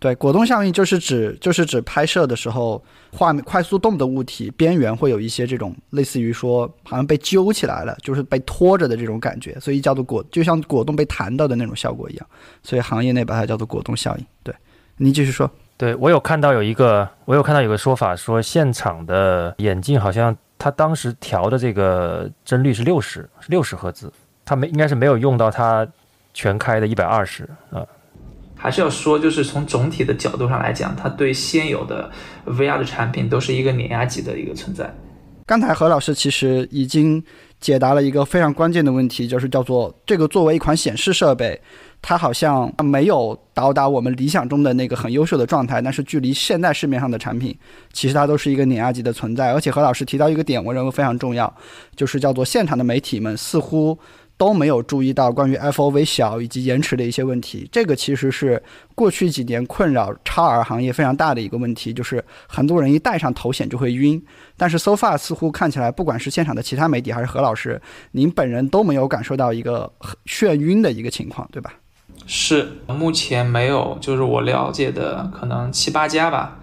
[0.01, 2.82] 对，果冻效应就是指就是指拍摄的时候，
[3.12, 12.26] 画面快速动的物体边缘会有一些这种类似于说好像被揪起来了，就是被拖着的这种感觉，所以叫做果，就像果冻被弹到的那种效果一样，
[12.62, 14.26] 所以行业内把它叫做果冻效应。
[14.42, 14.55] 对，
[14.96, 15.48] 你继续说。
[15.76, 24.11] 对我有看到有一个，我有看到有个说法说，现场的眼镜好像他当时调的这个帧率是六十，是六十赫兹，
[24.46, 25.86] 他没应该是没有用到它
[26.32, 27.84] 全开的一百二十啊。
[28.63, 32.11] 还是要说，就是从总体的角度上来讲，它对现有的
[32.45, 34.95] VR 的产品都是一个碾压级的一个存在。
[35.47, 37.25] 刚才何老师其实已经
[37.59, 41.59] 解答了一个非常关键的问题，就是叫做这个作为一款显示设备，
[42.03, 47.57] 它好像没有到达我们理想中的那个很优秀的状态，但是距离现在市面上的产品，
[47.95, 49.53] 其实它都是一个碾压级的存在。
[49.53, 51.53] 而且何老师提到一个点，我认为非常重要，
[51.97, 53.99] 就是叫做现场的媒体们似乎。
[54.41, 58.62] 都没有注意到关于 FOV 小以及延迟的一些问题，这个其实是
[58.95, 64.18] 过去几年困扰超耳行业非常大的一个问题，就是很多人一戴上头显就会晕。
[64.57, 67.78] 但是 so far 似乎看起来，不管是现场的其他媒体还是何老师，
[68.12, 69.93] 您本人都没有感受到一个
[70.24, 71.74] 眩晕的一个情况，对吧？
[72.26, 76.57] 是，目前没有，就是我了解的可能七八家吧，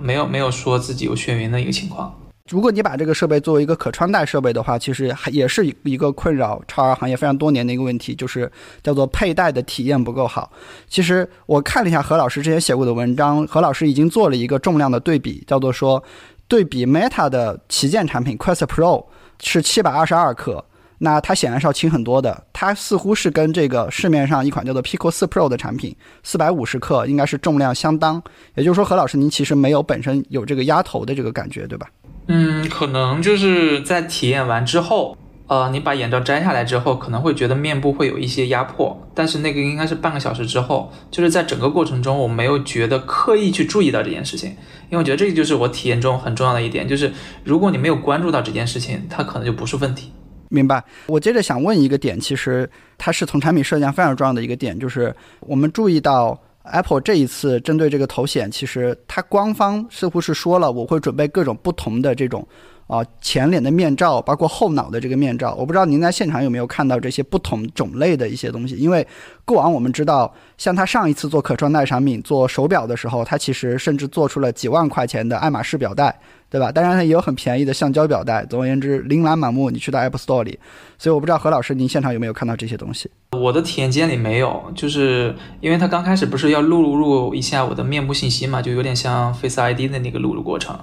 [0.00, 2.14] 没有没有说自己有眩晕的一个情况。
[2.50, 8.50] 如果你把这个设备作为一个可穿戴设备的话，其实还也是一个困扰超耳行业非常多年的一个问题，就是
[8.82, 10.50] 叫做佩戴的体验不够好。
[10.88, 16.02] 其实我看了一下何老师之前写过的文章，何老师已经做了一个重量的对比，叫做说
[16.48, 19.06] 对比 Meta 的旗舰产品 Quest Pro
[19.40, 20.64] 是七百二十二克。
[21.02, 28.22] 那它显然是要轻很多的，它似乎是跟这个市面上一款叫做 Pico 四 Pro 的产品，四百五十克应该是重量相当。
[28.54, 31.86] 也就是说，何老师您其实没有本身有这个压头的这个感觉，对吧？
[32.32, 35.16] 嗯，可能就是在体验完之后，
[35.48, 47.12] 呃，你把眼罩摘下来之后，可能会觉得面部会有一些压迫，但是那个应该是半个小时之后，就是在整个过程中我没有觉得刻意去注意到这件事情，因为我觉得这就是我体验中很重要的一点，就是
[47.42, 50.12] 如果你没有关注到这件事情，它可能就不是问题。
[50.50, 50.84] 明白。
[51.06, 62.46] 我接着想问一个点，其实它是从产品设计上非常重要的一个点，就是我们注意到 Apple 这一次针对这个头显，其实它官方似乎是说了，我会准备各种不同的这种。
[62.86, 68.74] 啊，前脸的面罩，包括后脑的这个面罩，我不知道您在现场有没有看到这些不同种类的一些东西。
[68.74, 69.06] 因为
[69.44, 76.18] 过往我们知道，像它上一次做可穿戴产品做手表的时候，它其实甚至做出了几万块钱的爱马仕表带，
[76.50, 76.72] 对吧？
[76.72, 78.44] 当然，它也有很便宜的橡胶表带。
[78.46, 79.70] 总而言之，琳琅满目。
[79.70, 80.58] 你去到 App Store 里，
[80.98, 83.08] 所以我不知道何老师您现场有没有看到这些东西。
[83.38, 90.76] 我的体验间里没有，就是因为他刚开始不是要录入一下我的面部信息嘛，就有点像 Face ID 的那个录入过程。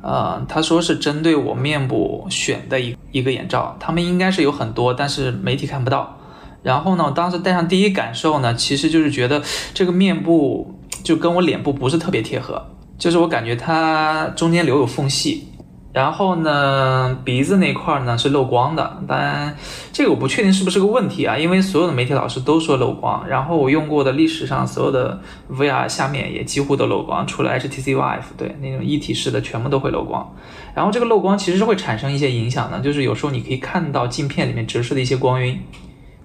[0.00, 6.18] 呃，他说是针对我面部选的一一个眼罩，他们应该是有很多，但是媒体看不到。
[6.62, 9.42] 然后呢，我当时戴上第一感受呢，其实就是觉得
[9.74, 12.64] 这个面部就跟我脸部不是特别贴合，
[13.02, 15.48] 就是我感觉它中间留有缝隙。
[15.92, 19.56] 然后呢，鼻子那块呢是漏光的，当然
[19.92, 23.26] 这个我不确定是不是个问题啊，因为所有的媒体老师都说漏光。
[23.26, 30.32] 然后我用过的历史上所有的 VR 下面也几乎都漏光，除了 HTC Vive，对那种一体式的全部都会漏光。
[30.72, 35.60] 然后这个漏光其实是会产生一些影响的，就是有时候你可以看到镜片里面折射的一些光晕，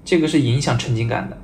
[0.05, 1.35] 这个是影响沉浸感的。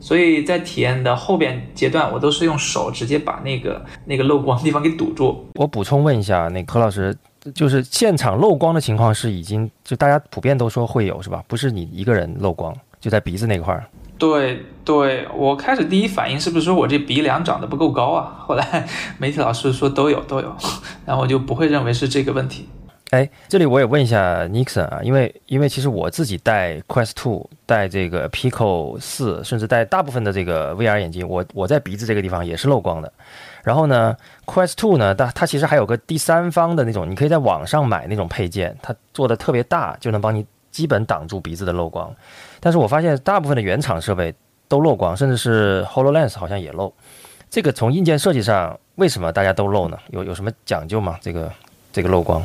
[0.00, 5.46] 所以在体验的后边阶段，我都是用手直接把那个那个漏光的地方给堵住。
[5.54, 7.16] 我补充问一下，那何老师。
[7.54, 11.42] 就是现场漏光的情况是已经就大家普遍都说会有是吧？
[11.48, 12.70] 不是你一个人漏光，
[13.00, 13.82] 就在鼻子那块儿。
[14.18, 18.44] 对对，我开始第一反应是不是说我这鼻梁长得不够高啊？
[18.46, 18.86] 后来
[19.16, 20.54] 媒体老师说都有都有，
[21.06, 22.68] 然后我就不会认为是这个问题。
[23.10, 33.12] 哎，这里我也问一下 Nixon 啊，因为因为其实我自己戴 Quest Two、戴这个 Pico 四，甚至戴大部分的这个 VR 眼镜，我我在鼻子这个地方也是漏光的。
[33.64, 42.14] 然后呢，Quest Two 呢，它它其实还有个第三方的那种，你可以在网上买那种配件，它做的特别大，就能帮你基本挡住鼻子的漏光。
[42.60, 44.32] 但是我发现大部分的原厂设备
[44.68, 46.92] 都漏光，甚至是 Hololens 好像也漏。
[47.50, 49.98] 这个从硬件设计上，为什么大家都漏呢？
[50.10, 51.18] 有有什么讲究吗？
[51.20, 51.52] 这个
[51.92, 52.40] 这个漏光？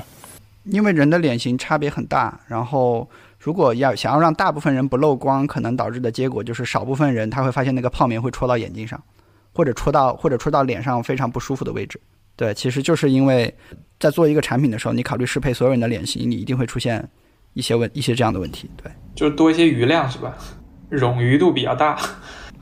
[0.66, 3.10] 因为人的脸型差别很大，然后
[3.40, 9.02] 如果要想要让大部分人不漏光，可能导致的结果就是少部分人他会发现那个泡棉会戳到眼睛上。
[9.58, 11.98] 或者戳到或者戳到脸上非常不舒服的位置，
[12.36, 13.56] 对，其实就是因为
[13.98, 17.08] 在做一个产品的时候，你考虑适配所有人的脸型，你一定会出现
[17.54, 18.70] 一些问一些这样的问题。
[18.76, 20.38] 对，就是多一些余量是吧？
[20.92, 21.98] 冗余度比较大。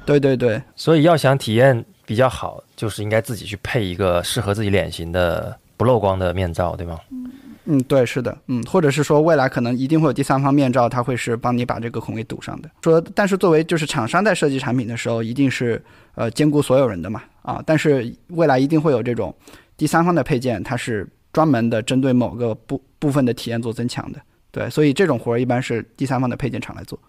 [0.06, 6.99] 对对对，所以要想体验比较好，就是应该自己去配一个适合自己脸型的不漏光的面罩，对吗？
[7.10, 7.22] 嗯，
[7.66, 12.70] 嗯对，是的，嗯，或者是说未来可能一定会有第三方面罩，它会是帮你把这个孔给堵上的。
[12.82, 15.82] 说，但是作为就是厂商在设计产品的时候，一定是
[16.16, 19.34] 呃兼顾所有人的嘛，啊，但是未来一定会有这种
[19.78, 24.20] 第三方的配件，它是专门的针对某个部部分的体验做增强的。
[24.51, 26.99] 对，所以这种活儿一般是第三方的配件厂来做。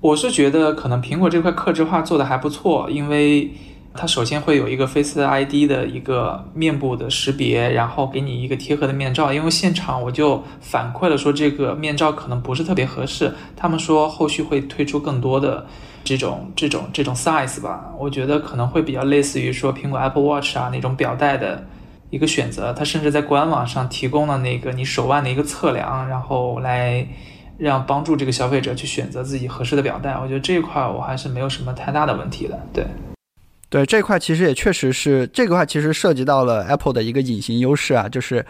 [0.00, 3.50] 我是觉得可能苹果这块克制化做的还不错，因为
[3.94, 9.32] 它首先会有一个 Face ID 的一个面部的识别，然后给你一个贴合的面罩。
[9.32, 15.66] 因为现场我就反馈了说这个面罩可能不是特别合适，他们说后续会推出更多的
[16.04, 17.92] 这种这种这种 size 吧。
[17.98, 21.66] 我觉得可能会比较类似于说苹果 Apple Watch 啊那种表带的
[22.10, 27.06] 一个选择，它甚至在官网上提供了那个你手腕的一个测量，然后来。
[27.60, 32.58] 让帮助这个消费者去选择自己合适的表带，我觉得这一块我还是没有什么太大的问题的。
[32.72, 32.86] 对，
[33.70, 38.44] 对这块其实也确实是这个话，其实涉及到了 Apple 的一个隐形优势啊，就是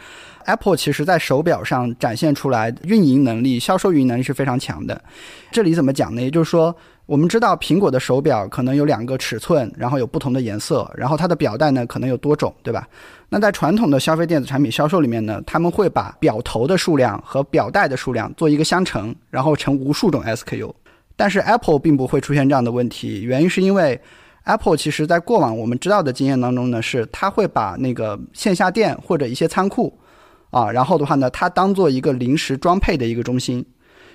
[0.46, 5.00] Apple 其实在手表上展现出来运营能力、销售运营能力是非常强的。
[5.52, 6.20] 这里怎么讲呢？
[6.20, 6.74] 也就是说。
[7.06, 12.86] 我们知道苹果的手表可能有两个尺寸，然后有不同的颜色，然后它的表带呢可能有多种，对吧？
[13.28, 20.72] 那在传统的消费电子产品销售里面呢，他们会把表头的数量和表带的数量做一个相乘，然后乘无数种 SKU。
[21.16, 24.00] 但是 Apple 并不会出现这样的问题，原因是因为
[24.44, 29.96] Apple 其实在过往我们知道的经验当中呢，是它会把那个线下店或者一些仓库
[30.50, 33.64] 啊，然后的话呢，它当做一个临时装配的一个中心。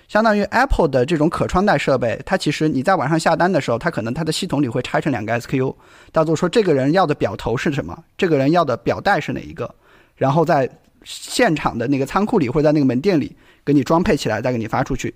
[0.07, 5.75] 相当于 Apple 的这种可穿戴设备，它其实你在网上下单的时候，它可能它的系统里会拆成两个 SKU，
[6.13, 9.73] 叫做说这个人要的表头是什么，这个人要的表带是哪一个，
[10.15, 10.69] 然后在
[11.03, 15.13] 现场的那个仓库里或者在那个门店里给你装配起来，再给你发出去。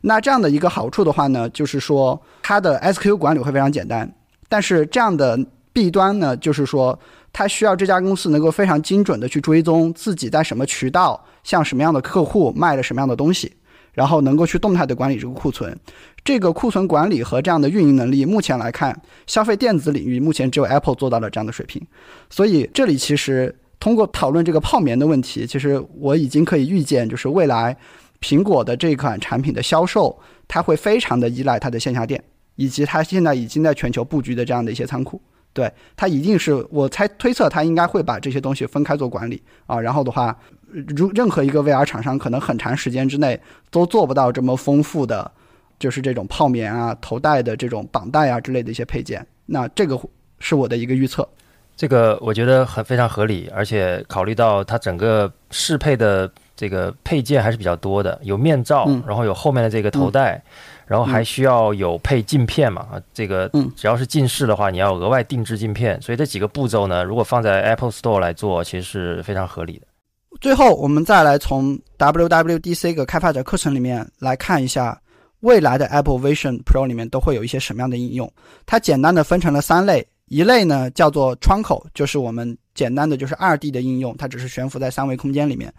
[0.00, 4.10] 那这样的一个好处的话呢，就是说它的 SKU 管理会非常简单，
[4.48, 5.38] 但是这样的
[5.72, 6.98] 弊端呢，就是说
[7.32, 13.52] 它需要这家公司能够非常精准的去追踪自己在什么渠道向什么样的客户卖了什么样的东西。
[13.92, 15.72] 然后能够去动态的管理这个库存，
[16.24, 21.80] 这个库存管理和这样的运营能力，目前来看，消费电子领域目前只有 Apple 做到了这样的水平。
[22.28, 27.76] 所以这里其实通过讨论这个泡棉的问题，其实我已经可以预见，就是未来
[28.20, 30.18] 苹果的这款产品的销售，
[30.48, 32.20] 它会非常的依赖它的线下店，
[32.56, 35.20] 以及它现在已经在全球布局的这样的一些仓库。
[35.52, 39.80] 对它一定是我猜推测，它应该会把这些东西分开做管理啊。
[39.80, 40.36] 然后的话。
[40.88, 43.40] 如任何一个 VR 厂商，可能很长时间之内
[43.70, 45.30] 都做不到这么丰富的，
[45.78, 49.24] 就是这种泡棉啊、头戴的这种绑带啊之类的一些配件。
[49.46, 49.96] 那这个
[50.40, 51.28] 是我的一个预测。
[51.76, 60.42] 这个我觉得很非常合理，而且考虑到它整个适配的这个配件还是比较多的，有面罩，然后有后面的这个头戴，
[60.86, 69.86] 然后还需要有配镜片嘛啊，这个只要是近视的话，你要额外定制镜片，所以这几个步骤呢，如果放在 Apple Store 来做，其实是非常合理的。
[70.40, 75.00] 最后，我们再来从 WWDC 个开发者课程里面来看一下
[75.40, 78.30] 未来的 Apple Vision Pro 里面都会有一些什么样的应用。
[78.66, 85.72] 它简单的分成了三类，一类呢叫做窗口，就是我们简单的就是二 D 的应用，它只是悬浮在三维空间里面。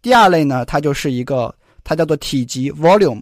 [0.00, 3.20] 第二类呢，它就是一个它叫做体积 Volume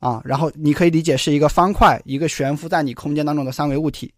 [0.00, 4.12] 啊，然后你可以理解是一个方块，一个悬浮在你空间当中的三维物体。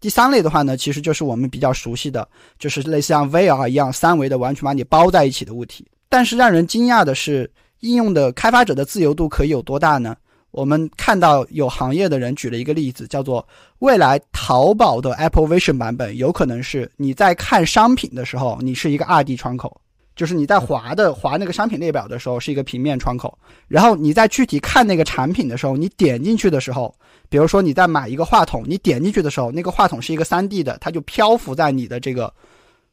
[0.00, 2.26] 第三类的话呢，其实就是我们比较熟悉的，
[2.58, 5.86] 就是类似像 VR 一样三维的，完全把你包在一起的物体。
[6.08, 10.16] 但是让人惊讶的是，应用的开发者的自由度可以有多大呢？
[10.50, 13.44] 我们看到有行业的人举了一个例子，叫做
[13.80, 19.80] 未来淘宝的 Apple Vision 版本，有可能是你在看商品的时候，你是一个二 D 窗口。
[20.16, 23.36] 就是你在划的划那个商品列表的时候是一个平面窗口，
[23.66, 26.94] 然后你在具体看那个产品的时候，你点进去的时候，
[27.28, 32.32] 比如说你在买一个话筒，你点进去的时候，那个话筒是一个 3D 的，它就漂浮在你的这个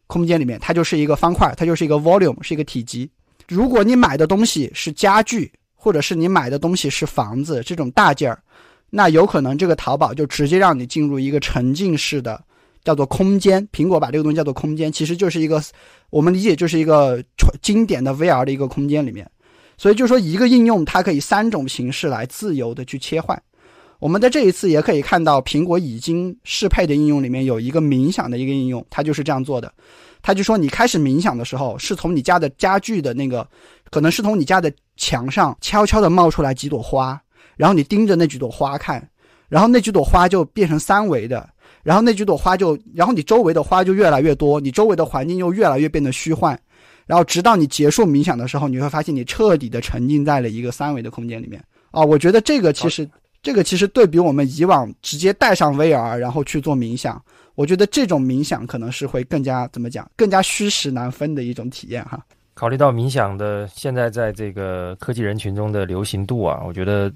[0.08, 3.10] 空间里面，它就是一个方块，它就是一个 volume，是一个体积。
[3.48, 8.42] 如果你买的东西是家具，或者是你买的东西是房子这种大件儿，
[8.90, 12.44] 那有可能这个淘宝就直接让你进入一个沉浸式的。
[12.84, 15.62] 叫做空间，苹果把这个东西叫做空间，其实就是一个
[16.10, 17.24] 我们理解就是一个
[17.62, 19.30] 经典的 VR 的一个空间里面。
[19.78, 23.42] 所以就说一个应用它可以三种形式来自由的去切换。
[23.98, 29.72] 我们在这一次也可以看到，苹果已经适配的应用里面有一个冥想的一个应用，它就是这样做的。
[30.24, 33.48] 它就说你开始冥想的时候，是从你家的家具的那个，
[33.90, 37.20] 可能是从你家的墙上悄悄的冒出来几朵花，
[37.58, 39.08] 然后你盯着那几朵花看，
[39.50, 41.50] 然后那几朵花就变成三维的。
[41.84, 46.58] 然后那几朵花就，然后你周围的花就越来越多，你周围的环境又越来越变得虚幻，
[47.06, 52.04] 然后直到你结束冥想的时候，你会发现你彻底的沉浸在了一个三维的空间里面啊！
[52.04, 53.10] 我觉得这个其实，
[53.42, 57.22] 这个其实对比我们以往直接带上 VR 然后去做冥想，
[57.56, 62.24] 我觉得这种冥想可能是会更加怎么讲，更加虚实难分的一种体验哈。
[62.54, 67.12] 考虑到冥想的现在在这个科技人群中的流行度啊，我觉得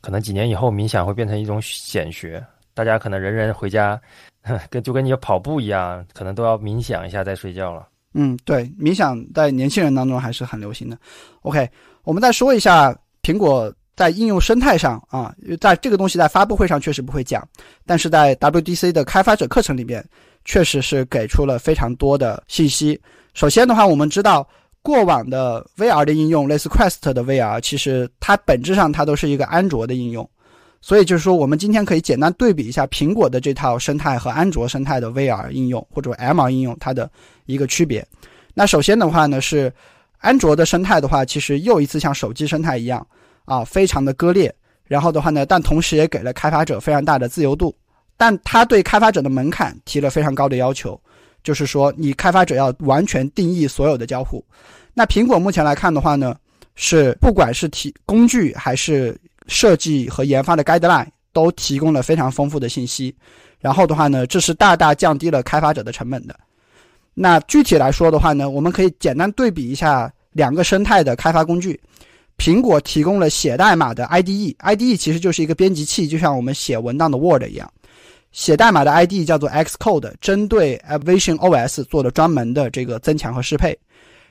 [0.00, 2.44] 可能几年以后冥想会变成一种显学，
[2.78, 4.00] 大家可能人人回家，
[4.70, 7.88] 跟就跟你跑步一样，可能都要冥想一下再睡觉了。
[8.14, 10.96] 嗯，对，冥想在年轻人当中还是很流行的。
[11.42, 11.68] OK，
[12.04, 17.44] 我们再说一下苹果在应用生态上啊，在这个东西在发布会上确实不会讲，
[17.84, 20.04] 但是在 WDC 的开发者课程里面，
[20.44, 23.00] 确实是给出了非常多的信息。
[23.34, 24.48] 首先的话，我们知道。
[24.80, 30.26] 过往的 VR 的应用，类似 Quest 的 VR，其实它本质上它都是一个安卓的应用，
[30.80, 37.10] 所以就是说，我们今天可以简单对比一下苹果的这套生态和安卓生态的 VR 应用或者 MR 应用它的
[37.46, 38.06] 一个区别。
[38.54, 39.72] 那首先的话呢，是
[40.18, 43.06] 安卓的生态的话，其实又一次像手机生态一样
[43.44, 44.54] 啊，非常的割裂。
[44.86, 47.74] 然后的话呢，但同时也给了开发者非常大的自由度，
[48.16, 50.98] 但它对开发者的门槛提了非常高的要求，
[51.42, 54.42] 就是说你开发者要完全定义所有的交互。
[54.94, 56.34] 那苹果目前来看的话呢，
[56.74, 59.14] 是不管是提工具还是
[59.48, 63.12] 设计和研发的 guideline，都提供了非常丰富的信息。
[63.58, 66.38] 然后的话呢，这是大大降低了开发者的成本的。
[67.12, 71.80] 那具体来说的话呢，我们可以简单对比一下两个生态的开发工具。
[72.36, 77.68] 苹果提供了写代码的 IDE，IDE 其实就是一个编辑器，就像我们写文档的 Word 一样。
[78.30, 83.76] 写代码的 IDE 叫做 Xcode，针对 Vision OS 做了专门的这个增强和适配。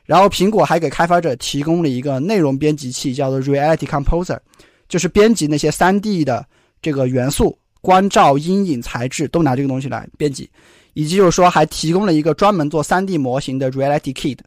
[0.06, 4.40] 然后苹果还给开发者提供了一个内容编辑器，叫做 Reality Composer，
[4.88, 6.46] 就是编辑那些 3D 的
[6.82, 10.50] 这个元素、光照、阴影、材质，都拿这个东西来编辑。
[10.94, 14.40] 以及就是说，还提供了一个专门做 3D 模型的 Reality Kit。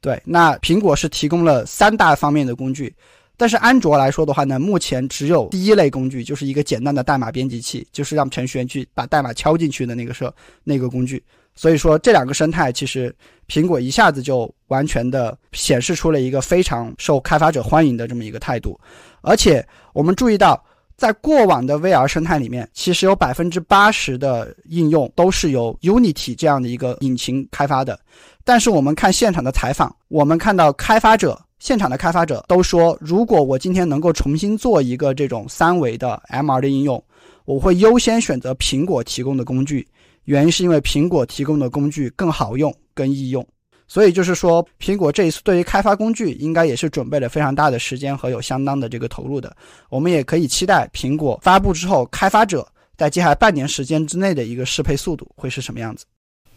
[0.00, 2.94] 对，那苹果是提供了三大方面的工具，
[3.36, 11.20] 但是安卓来说的话呢，目前只有第一类工具，就是一个简单的代码编辑器，就是让程序员去把代码敲进去的那个设那个工具。
[11.54, 13.14] 所以说，这两个生态其实
[13.48, 18.78] 苹果一下子就完全的显示出了一个非常受开发者欢迎的这么一个态度。
[19.20, 20.62] 而且我们注意到，
[20.96, 27.98] 在过往的 VR 生态里面，其实有百分之八十的应用都是由 Unity 这样的一个引擎开发的。
[28.44, 37.02] 但是我们看现场的采访，我们看到开发者现场的开发者都说，如果我今天能够重新做一个这种三维的 MR 的应用，
[37.44, 39.86] 我会优先选择苹果提供的工具。
[40.24, 43.46] 原因是因为苹果提供的工具更好用、更易用，
[43.88, 49.56] 所以就是说，苹果这一次对于开发工具应该也是准备了非常大的时间和有相当的这个投入的。
[49.88, 52.66] 我们也可以期待苹果发布之后，开发者
[52.96, 56.04] 在接下来半年时间之内的一个适配速度会是什么样子。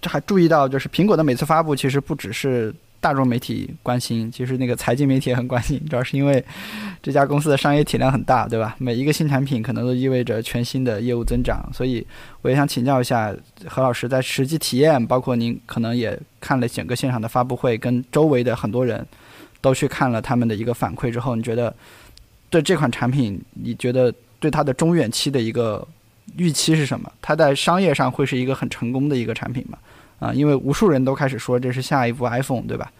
[0.01, 2.73] 这还注意到，就是苹果的每次发布其实不只是。
[3.03, 6.41] 大众媒体关心，其实那个财经媒体也很关心，主要是因为
[7.01, 8.77] 这家公司的商业体量很大，对吧？
[8.79, 12.07] 每一个新产品可能都意味着全新的业务增长，所以
[12.43, 13.35] 我也想请教一下
[13.67, 19.05] 何老师，在实际体验，包括您可能也看了整个现场的发布会，跟周围的很多人
[19.59, 21.75] 都去看了他们的一个反馈之后，你觉得
[22.49, 25.85] 对这款产品，你觉得对它的中远期的一个
[26.37, 27.11] 预期是什么？
[27.21, 29.77] 它在商业上会是一个很成功的一个产品吗？
[30.19, 32.91] 啊，因为无数人都开始说这是下一部 iPhone，对吧？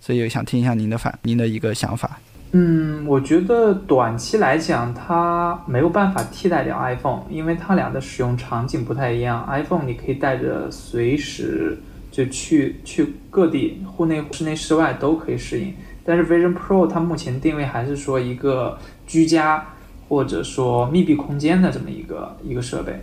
[0.00, 2.18] 所以想听一下您的反，您的一个想法。
[2.52, 9.44] 嗯，我觉得短期来讲，它没有办法替代掉 iPhone，因为它俩的使用场景不太一样。
[9.50, 11.78] iPhone 你可以带着随时
[12.10, 15.74] 就去去各地，户内、室内、室外都可以适应。
[16.04, 19.66] 但是 Vision Pro 它目前定位还是说一个居家
[20.08, 22.98] 或者说密闭空间的这么一个一个设备。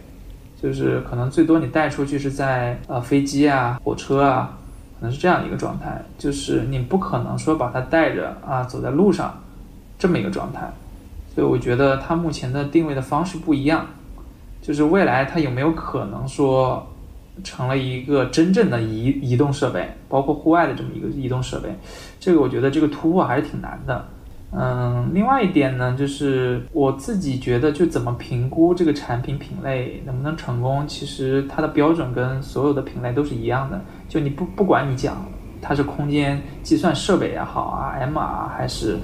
[0.66, 4.58] 就是可能最多你带出去是在呃飞机啊、火车啊，
[5.00, 6.04] 可能是这样一个状态。
[6.18, 9.40] 就是你不可能说把它带着啊走在路上，
[10.00, 10.68] 这么一个状态。
[11.36, 13.86] 所以我觉得它目前的定位的方式不一样。
[14.60, 16.84] 就是未来它有没有可能说
[17.44, 21.70] 成了一个真正的移移动设备，包括户外的这么一个移动设备？
[22.20, 24.04] 这个我觉得这个突破还是挺难的。
[24.58, 33.82] 嗯，另外一点呢，就是我自己觉得，就怎么评估这个产品品类能不能成功，其实它的标准跟所有的品类都是一样的。
[34.08, 35.26] 就你不不管你讲
[35.62, 38.98] 它是空间计算设备也好啊，MR 还是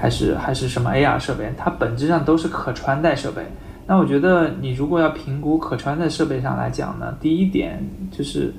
[0.00, 3.42] 还是还是什么 AR 设备，它本质上都是可穿戴设备。
[3.86, 7.78] 那我觉得你如果要评估可穿戴设备上来讲呢，第一点
[8.10, 8.54] 就是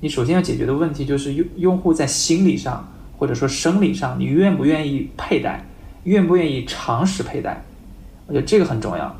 [0.00, 2.88] 你首先要解决的问题就是用用户在心理上
[3.18, 5.62] 或者说生理上，你愿不愿意佩戴。
[6.04, 7.62] 愿不愿意长时佩戴？
[8.26, 9.14] 我觉得这个很重要，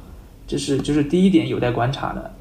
[0.47, 2.33] 这是就是第一点有待观察的。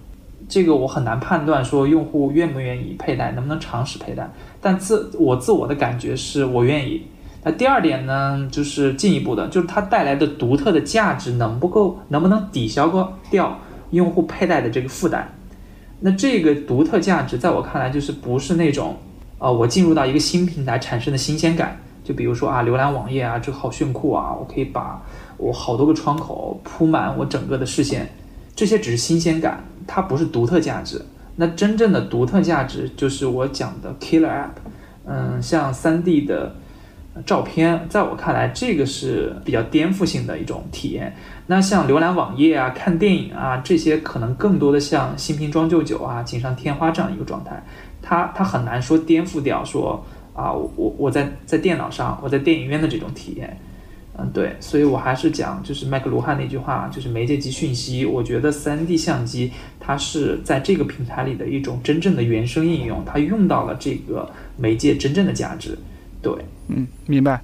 [0.47, 4.29] 这个我很难判断说用户愿不愿意佩戴，能不能长时佩戴。
[4.61, 7.03] 但自我自我的感觉是我愿意。
[7.43, 13.59] 那第二点呢，就是进一步的，就是它带来的独特的价值能不够，能不能抵消过掉
[13.91, 15.25] 用户佩戴的这个负担？
[15.99, 18.97] 那这个独特价值，在我看来就是不是那种，
[19.39, 21.77] 呃，我进入到一个新平台产生的新鲜感。
[22.03, 25.01] 就比如说啊，浏览网页啊，这好炫酷啊，我可以把
[25.37, 28.07] 我好多个窗口铺满我整个的视线，
[28.55, 31.01] 这些只是新鲜感，它不是独特价值。
[31.35, 34.49] 那真正的独特价值就是我讲的 killer app，
[35.05, 36.55] 嗯，像 3D 的
[37.25, 41.15] 照片，在我看来，这个是比较颠覆性的一种体验。
[41.47, 47.63] 那像浏览网页啊、看电影啊这些，可能更多的像新瓶装旧酒啊、锦上添花这样一个状态，
[48.01, 53.57] 它它很难说颠覆掉说啊，我我在在电脑上，我在电影院的这种体验。
[54.15, 58.05] 嗯，对，所以我还是讲，就是麦克卢汉那句话，就是媒介及讯息。
[58.05, 65.75] 我觉得三 D 相机它是在这个平台里的一种真正的原生应用，它用到了这个媒介真正的价值。
[66.21, 66.31] 对，
[66.67, 67.41] 嗯，明白。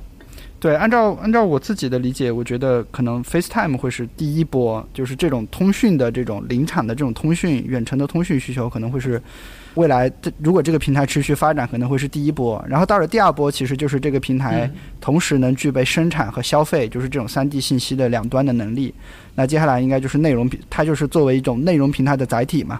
[0.59, 9.19] 对，按照按照我自己的理解，我觉得可能 FaceTime 会是第一波，就是这种通讯的这种临场的这种通讯、远程的通讯需求可能会是。
[9.79, 12.61] 未来，如果这个平台持续发展，可能会是第一波。
[12.67, 14.69] 然后到了第二波，其实就是这个平台
[14.99, 18.93] 同时能具备生产和消费，就是这种三 D 信息的两端的能力。
[19.35, 22.79] 那接下来应该就是内容平，它就是作为一种内容平台的载体嘛。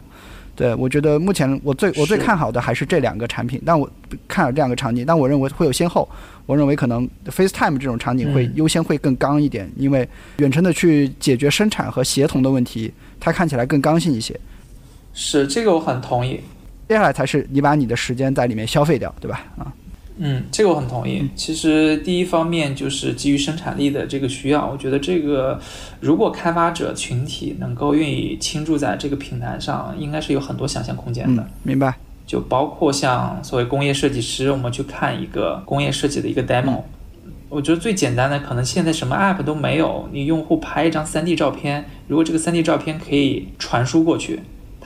[0.55, 3.89] 对我觉得目前我最我最看好的还是这两个产品，但我
[4.27, 6.07] 看好这两个场景，但我认为会有先后。
[6.45, 10.05] 我认为可能 FaceTime 这种场景会优先会更刚一点，因为
[10.38, 14.38] 远程的去解决生产和协同的问题，它看起来更刚性一些。
[15.13, 16.41] 是这个，我很同意。
[16.90, 19.45] 接下来才是你把你的时间在里面消费掉，对吧？
[19.60, 19.72] 啊，
[20.18, 21.30] 嗯，这个我很同意。
[21.36, 25.61] 其实第一方面就是基于生产力的这个需要，我觉得这个
[25.99, 31.48] 如果开发者群体能够愿意倾注在这个平台上，应该是有很多想象空间的。
[31.61, 31.94] 明白。
[32.26, 36.82] 就包括像所谓工业设计师，我们去看一个工业设计的一个 demo，
[37.49, 44.40] 我觉得最简单的可能现在什么 app 都没有，你用户拍一张 3D 照片，如果这个 3D 照片可以传输过去。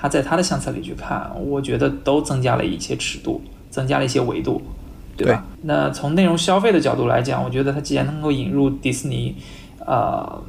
[0.04, 4.62] 他在他的相册里去看，我觉得都增加了一些尺度，增加了一些维度，
[5.16, 5.46] 对吧？
[5.62, 9.34] 那从内容消费的角度来讲，我觉得他既然能够引入迪士尼，
[9.80, 10.44] 呃，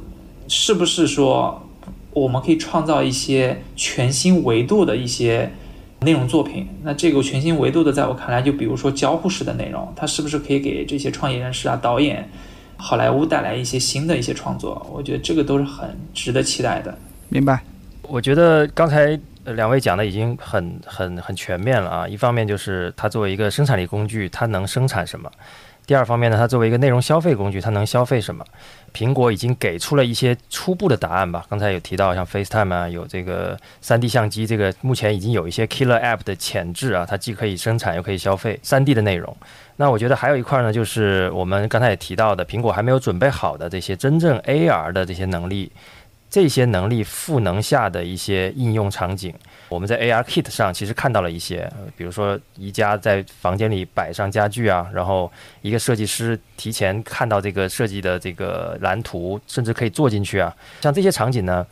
[0.49, 1.65] 是不是说
[2.11, 5.49] 我们可以创造一些全新维度的一些
[6.01, 6.67] 内容作品？
[6.83, 12.29] 那这个全新维度的，在我看来，就比如说交互式的内容，它是不是可以给这些创业人士啊、导演、
[12.75, 14.85] 好莱坞带来一些新的一些创作？
[14.93, 16.93] 我觉得这个都是很值得期待的。
[17.29, 17.61] 明白？
[18.01, 19.17] 我觉得刚才。
[19.45, 22.07] 呃，两位讲的已经很很很全面了啊！
[22.07, 25.29] 一方面就是它作为一个生产力工具，它能生产什么；
[25.85, 28.43] 第二方面呢，它作为一个内容消费工具，它能消费什么？
[28.91, 31.45] 苹果已经给出了一些初步的答案吧。
[31.47, 39.37] 刚才有提到像 FaceTime 啊，有这个 3D 相机，这个目前已经有一些 Killer App 的潜质啊，它既可以生产又可以消费 3D 的内容。
[39.75, 45.71] 那我觉得还有一块呢，就是我们刚才也提到的，苹果还没有准备好的这些真正 AR 的这些能力。
[46.29, 49.33] 这些能力赋能下的一些应用场景，
[49.69, 55.31] 我们在 AR Kit 上其实看到了一些，比如说宜家在房间里摆上家具啊，然后
[55.61, 60.53] 一个设计师提前看到这个设计的这个蓝图，甚至可以坐进去啊。
[60.81, 61.65] 像这些场景呢，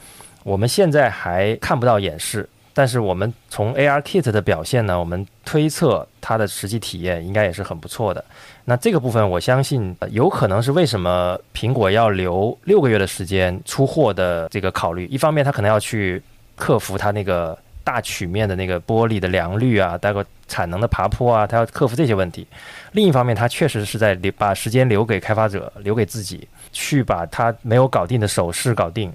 [0.43, 2.47] 我们现在还看不到演示。
[2.75, 8.25] 但是我们从 AR Kit 的表现呢，我们推测它的实际体验应该也是很不错的。
[8.65, 15.05] 那这个部分，我相信有可能是为什么苹果要留六个月的时间出货的这个考虑。
[15.05, 16.19] 一方面，它可能要去
[16.55, 22.47] 克服它那个大曲面的那个玻璃的良率啊，包括产能的爬坡啊，它要克服这些问题。
[22.93, 29.13] 另一方面，它确实是在留把时间留给开发者，留给自己，去把它没有搞定的手势搞定，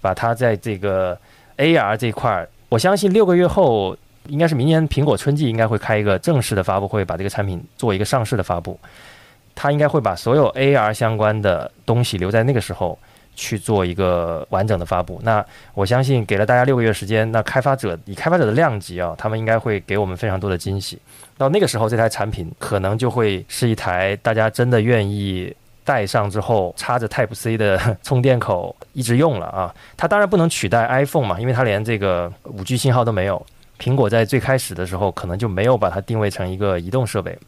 [0.00, 1.18] 把它在这个
[1.56, 2.48] AR 这块儿。
[2.70, 3.96] 我相信六个月后，
[4.28, 8.78] 应该是明年苹果春季应该会开一个正式的发布会，把这个产品做一个上市的发布。
[9.56, 12.96] 它应该会把所有 AR 相关的东西留在那个时候
[13.34, 15.20] 去做一个完整的发布。
[15.24, 15.44] 那
[15.74, 20.96] 我相信给了大家六个月时间，那开发者以开发者的量级啊，他们应该会给我们非常多的惊喜。
[21.36, 25.54] 到那个时候，这台产品可能就会是一台大家真的愿意。
[25.82, 29.74] 带上之后，插着 Type C 的 充电口一直用了啊。
[29.96, 33.44] 它当然不能取代 iPhone 嘛，因为它连这个五 G 信号都没有。
[33.78, 37.38] 苹果在最开始的时候可能就没有把它定位成一个移动设备，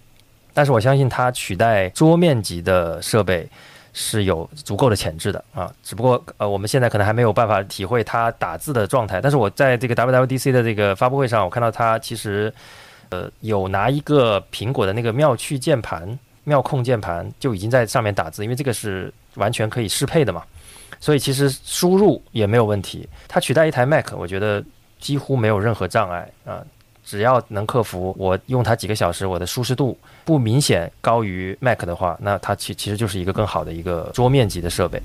[0.55, 3.47] 但是我相信它取代桌面级的设备
[3.93, 5.71] 是有足够的潜质的啊。
[5.83, 9.21] 只不过呃，我们现在可能还没有办法体会它打字的状态。
[9.21, 12.53] 但是我在这个 WWDC 的这个发布会上，我看到它其实
[13.11, 16.19] 呃有拿一个苹果的那个妙趣键盘。
[16.45, 20.43] 妙控键盘就已经在上面打字，因为这个是完全可以适配的嘛，
[21.03, 23.09] 所以其实输入也没有问题。
[23.27, 24.65] 它取代一台 Mac，我觉得
[25.01, 26.63] 几乎没有任何障碍啊。
[27.05, 35.03] 只要能克服我用它几个小时，我的舒适度不明显高于 Mac 的话，那它其其实就是一个更好的一个桌面级的设备。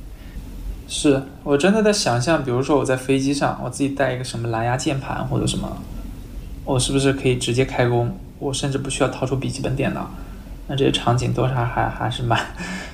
[0.88, 5.82] 是我真的在想象，比如说我在飞机上，我自己带一个什么蓝牙键盘或者什么，
[6.64, 8.16] 我是不是可以直接开工？
[8.38, 10.12] 我甚至不需要掏出笔记本电脑。
[10.68, 12.40] 那这些场景多少还还是蛮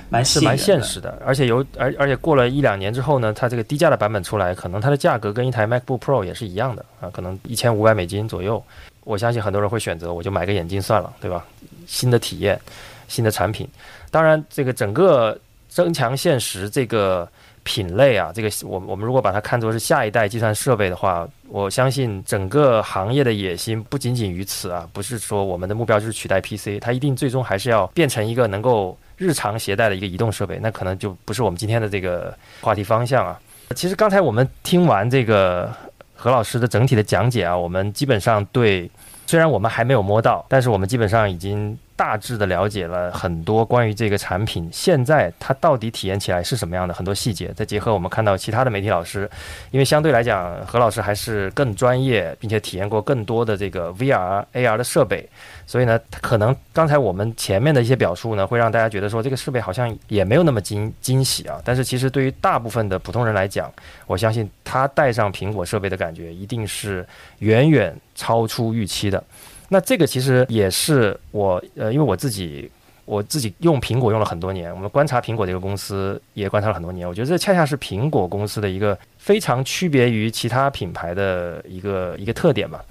[0.08, 8.62] 蛮是蛮现实的，而且有而而且过了一两年之后呢，它这个低价的版本出来，可能它的价格跟一台 MacBook Pro 也是一样的啊，可能一千五百美金左右。
[9.04, 11.44] 我相信很多人会选择，我就买个眼镜算了，对吧？
[11.86, 12.60] 新的体验，
[13.08, 13.68] 新的产品。
[14.10, 17.28] 当然，这个整个增强现实这个。
[17.64, 33.40] 品类啊，这个我我们如果把它看作是下一代计算设备的话，我相信整个行业的野心不仅仅于此啊，不是说我们的目标就是取代 PC，它一定最终还是要变成一个能够日常携带的一个移动设备，那可能就不是我们今天的这个话题方向啊。
[33.74, 35.72] 其实刚才我们听完这个
[36.14, 38.88] 何老师的整体的讲解啊，我们基本上对，
[39.26, 41.76] 虽然我们还没有摸到，但是我们基本上已经。
[41.96, 49.30] 大致的了解了很多关于这个产品，现在它到底体验起来是什么样的很多细节，再结合我们看到其他的媒体老师，
[49.70, 55.28] 因为相对来讲何老师还是更专业，并且体验过更多的这个 VR、AR 的设备，
[55.66, 61.60] 所以呢，可能刚才我们前面的一些表述呢，会让大家觉得说这个设备好像也没有那么惊惊喜啊。
[61.64, 63.72] 但是其实对于大部分的普通人来讲，
[64.06, 67.06] 我相信他带上苹果设备的感觉一定是
[67.38, 69.22] 远远超出预期的。
[69.68, 72.70] 那这个其实也是我呃，因为我自己
[73.06, 82.84] 我自己用苹果用了很多年，我们观察苹果这个公司也观察了很多年，我觉得这恰恰是苹果公司的一个非常区别于其他品牌的一个一个特点吧。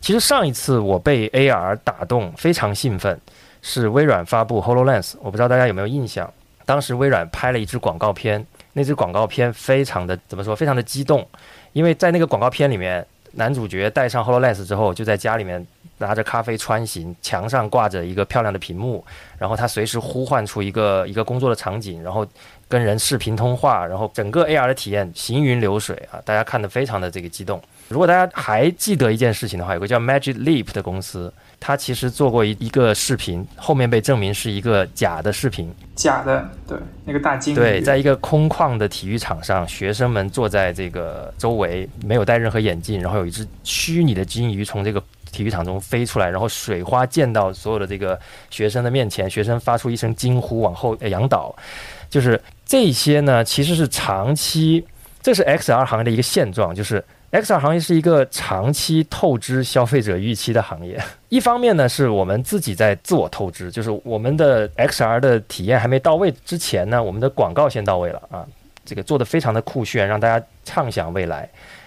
[0.00, 3.18] 其实上一次我被 AR 打动，非常兴奋，
[3.62, 6.32] 是微软发布 HoloLens，我不知道大家有没有印象，
[6.64, 8.44] 当时微软拍了一支广告片，
[8.74, 11.26] 那支广告片非常的怎么说，非常的激动，
[11.72, 15.66] 因为在那个广告片里面，男主角戴上 HoloLens 之后，就在家里面。
[15.98, 19.04] 拿着咖啡穿行，墙上挂着一个漂亮的屏幕，
[19.38, 22.26] 然后他随时呼唤出一个一个工作的场景，然后
[22.68, 26.20] 跟人视频通话，然后整个 AR 的体验行云流水啊！
[26.24, 27.62] 大家看得非常的这个激动。
[27.88, 45.02] 如果大家还记得一件事情的话，有个叫 Magic Leap 的公司，它其实做过一一个视频，后面被证明是一个假的视频，假的，对，那个大金鱼，对，在一个空旷的体育场上，学生们坐在这个周围，没有戴任何眼镜，然后有一只虚拟的金鱼从这个。
[45.36, 48.18] 体育场中飞出来，然后水花溅到所有的这个
[48.48, 51.54] 学生的面前，学生发出一声惊呼，往后仰倒。
[52.08, 54.82] 就是这些呢，其实是长期，
[55.20, 60.98] 这是 XR 行业的一个现状，就是 XR 行业是一个长期透支消费者预期的行业。
[61.28, 68.46] 一方面呢，是我们自己在自我透支，就是我们的 XR 的体验还没到位之前呢，我们的广告先到位了啊，
[68.86, 71.46] 这个做的非常的酷炫，让大家畅想未来。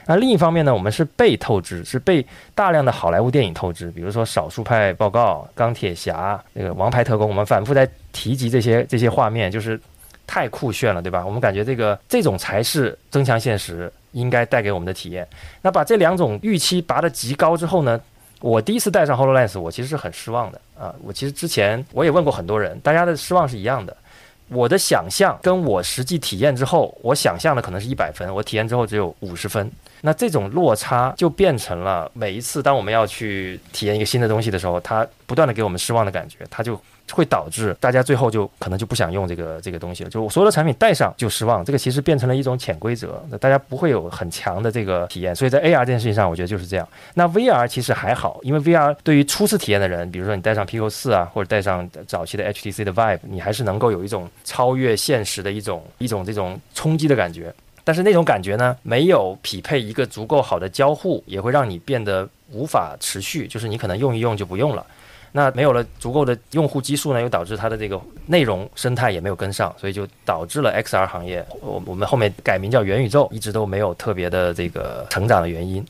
[0.09, 2.25] 那另一方面呢，我们是被透支，是被
[2.55, 9.79] 大量的好莱坞电影透支，比如说《少数派报告》《钢铁侠》那个《王牌特工》，我们反复在提及这些这些画面，就是
[10.25, 11.23] 太酷炫了，对吧？
[11.23, 15.27] 我们感觉这个这种才是增强现实应该带给我们的体验。
[15.61, 18.01] 那把这两种预期拔得极高之后呢，
[18.41, 20.91] 我第一次戴上 Hololens，我其实是很失望的啊！
[21.03, 23.95] 我其实之前我也问过很多人，大家的失望是一样的。
[24.49, 29.71] 我的想象跟我实际体验之后，我想象的可能是一百分，我体验之后只有五十分。
[30.01, 36.79] 那这种落差就变成了每一次当我们要去体验一个新的东西的时候，它不断的给我们失望的感觉，它就
[37.11, 40.09] 会导致大家最后就可能就不想用这个这个东西了。
[40.09, 45.35] 就所有的产品带上就失望，这个其实变成了一种潜规则，那大家不会有很强的这个体验。
[45.35, 46.87] 所以在 AR 这件事情上，我觉得就是这样。
[47.13, 57.53] 那 VR 其实还好，因为 VR 对于初次体验的人，比如说你带上 Pico 四啊，或者带上早期的 HTC 的 Vive，你还是能够有一种超越现实的一种一种这种冲击的感觉。
[57.83, 63.47] 但是那种感觉呢，没有匹配一个足够好的交互，也会让你变得无法持续。
[63.47, 64.85] 就是你可能用一用就不用了。
[65.31, 75.85] 那没有了足够的用户基数呢，又导致它的这个内容生态也没有跟上，所以就导致了 XR 行业，我我们后面改名叫元宇宙，一直都没有特别的这个成长的原因。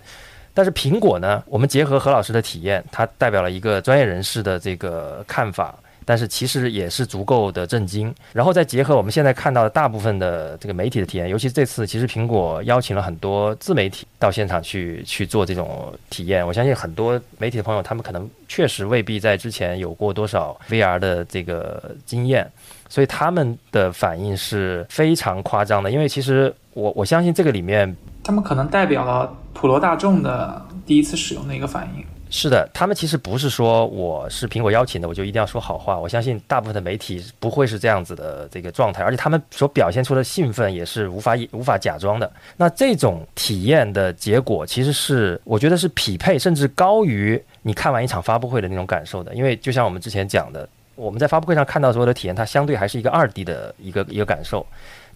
[0.53, 5.75] 但是苹果呢，我们结合何老师的体验，它代表了一个专业人士的这个看法。
[6.09, 22.51] 但是其实也是足够的震惊，然后再结合我们现在看到的大部分的这个媒体的体验，尤其这次其实苹果邀请了很多自媒体到现场去去做这种体验，我相信很多媒体的朋友他们可能确实未必在之前有过多少 VR 的这个经验，
[22.89, 32.03] 所以他们的反应是非常夸张的，因为其实我我相信这个里面他们可能代表了普罗大众的第一次使用的一个反应。
[32.31, 35.97] 是的，他们其实不是说我是苹果邀请的，我就一定要说好话。
[35.97, 42.31] 我相信大部分的媒体不会是这样子的这个状态，而且他们所表现出的兴奋也是无法无法假装的。
[42.55, 49.33] 那这种体验的结果，其实是我觉得是匹配甚至高于你看完一场发布会的那种感受的。
[49.33, 54.63] 因为就像我们之前讲的，我们在发布会上看到所有的体验，它相对还是一个二 D 的一个一个感受。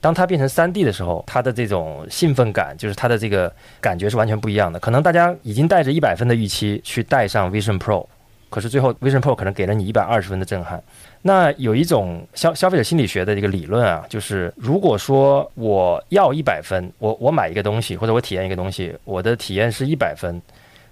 [0.03, 3.49] 当它变成三 D 的时候，它的这种兴奋感，就是它的这个
[3.79, 4.77] 感觉是完全不一样的。
[4.77, 8.05] 可能大家已经带着一百分的预期去带上 Vision Pro，
[8.49, 10.83] 可是最后 Vision Pro 可能给了你一百二十分的震撼。
[11.21, 20.41] 那有一种消消费者心理学的一个理论啊，就是如果说我要一百分，我我买一个东西或者我体验一个东西，我的体验是一百分，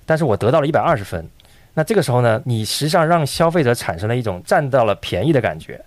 [0.05, 1.27] 但是我得到了一百二十分，
[1.73, 5.83] 那这个时候呢，你实际上让消费者产生了一种占到了便宜的感觉。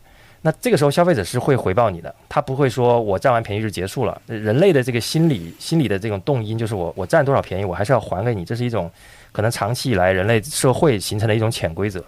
[0.47, 4.21] 那这个时候，消费者是会回报你的，他不会说我占完便宜就结束了。
[4.27, 8.91] 人类的这个心理心理的这种动因，就是我我占多少便宜，我还是要还给你，这是一种
[9.33, 12.05] 可能长期以来人类社会形成的一种潜规则，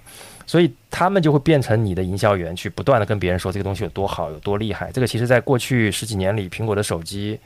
[0.47, 4.91] 所以他们就会变成你的营销员，去不断的跟别人说这个东西有多好，有多厉害。
[4.93, 7.41] 这个其实在过去十几年里，苹果的手机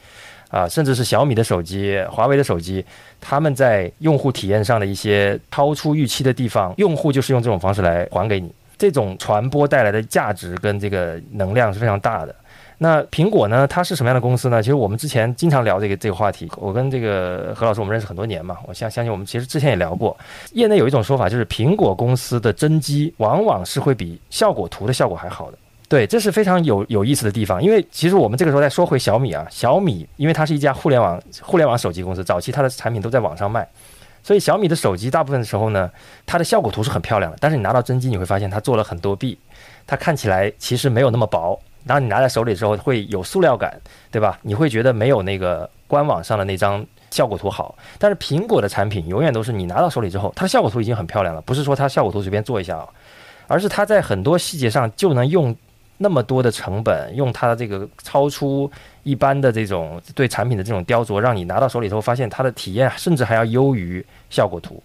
[0.49, 2.85] 啊，甚至是小米的手机、华为的手机，
[3.21, 8.53] 他们在用户体验上的一些超出预期的地方，用户就是用这种方式来还给你。
[8.81, 12.35] 这种传播带来的价值跟这个能量是非常大的。
[12.79, 13.69] 那苹果呢？
[13.69, 14.63] 它是什么样的公司呢？
[14.63, 16.51] 其实我们之前经常聊这个这个话题。
[16.57, 20.17] 我跟这个何老师我们认识很多年嘛，我相相信我们其实之前也聊过。
[20.53, 25.59] 业内有一种说法，就是苹果公司的真机往往是会比效果图的效果还好的。
[25.91, 27.63] 对，这是非常有有意思的地方。
[27.63, 33.69] 因为其实我们这个时候再说回小米啊，小米因为它是一家互联网互联网手机公司，早期它的产品都在网上卖。
[34.23, 35.91] 所以小米的手机大部分的时候呢，
[36.27, 39.39] 它的效果图是很漂亮的，但是你拿到真机，你会发现它做了很多弊，
[39.87, 43.81] 它看起来其实没有那么薄，然后你拿在手里的时候会有塑料感，
[44.11, 44.39] 对吧？
[44.43, 47.77] 你会觉得没有那个官网上的那张效果图好。
[47.99, 52.89] 但是苹果的产品永远都是你拿到手里之后，它的效果图已经很漂亮了，不是说它效果图随便做一下啊，
[53.47, 55.57] 而是它在很多细节上就能用。
[56.03, 58.71] 那么多的成本，用它的这个超出
[59.03, 64.83] 一般的这种对产品的这种雕琢，让你拿到手里头发现它的体验甚至还要优于效果图，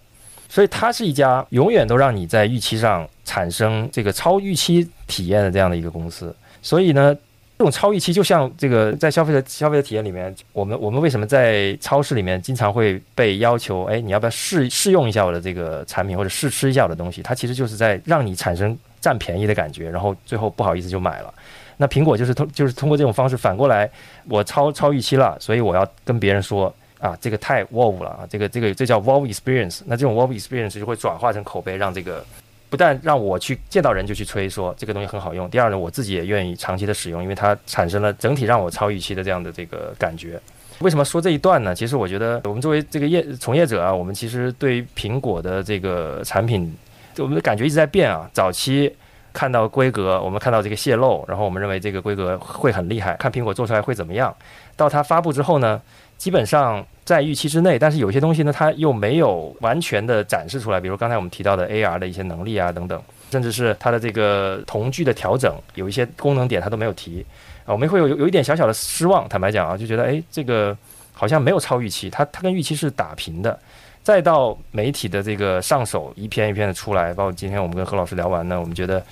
[0.49, 6.35] 所以它是一家永远都让你在预期上产生这个超预期体验的这样的一个公司。
[6.61, 7.15] 所以呢，
[7.57, 17.21] 这种超预期就像这个在消费者消费者体验里面，我们我们为什么在超市里面经常会被要求，哎，你要不要试试用一下我的这个产品，或者试吃一下我的东西？
[17.21, 18.77] 它其实就是在让你产生。
[19.01, 21.31] 占便宜的感觉，然后最后不好意思就买了。
[21.77, 23.87] 那苹果就是通就是通过这种方式反过来，
[24.27, 29.81] 我超超预期了，所以我要跟别人说啊，这个太 wow 了啊，这个这个这叫 wow experience。
[29.85, 32.25] 那这种 wow experience 就会转化成口碑，让这个
[32.69, 40.39] 不但让我去见到人就去吹说这个东西很好用，第二呢，我自己也愿意长期的使用，因为它产生了整体让我超预期的这样的这个感觉。
[40.79, 41.73] 为什么说这一段呢？
[41.73, 46.75] 其实我觉得我们作为这个业从业者啊，我们其实对于苹果的这个产品。
[47.17, 48.29] 我们的感觉一直在变啊！
[48.33, 48.93] 早期
[49.31, 54.35] 看到规格，我们看到这个泄露，然后我们认为这个规格会很厉害，看苹果做出来会怎么样。
[54.75, 55.81] 到它发布之后呢，
[56.17, 63.01] 基本上在预期之内，但是有些东西呢，它又没有完全的展示出来，比如刚才我们提到的 AR 的一些能力啊等等，
[63.31, 67.25] 甚至是它的这个瞳距的调整，有一些功能点它都没有提
[67.65, 69.27] 啊，我们会有有一点小小的失望。
[69.29, 70.75] 坦白讲啊，就觉得哎，这个
[71.13, 73.59] 好像没有超预期，它它跟预期是打平的。
[74.03, 79.03] 再到媒体的这个上手一篇一篇的出来，包括今天我们跟何老师聊完呢，我们觉得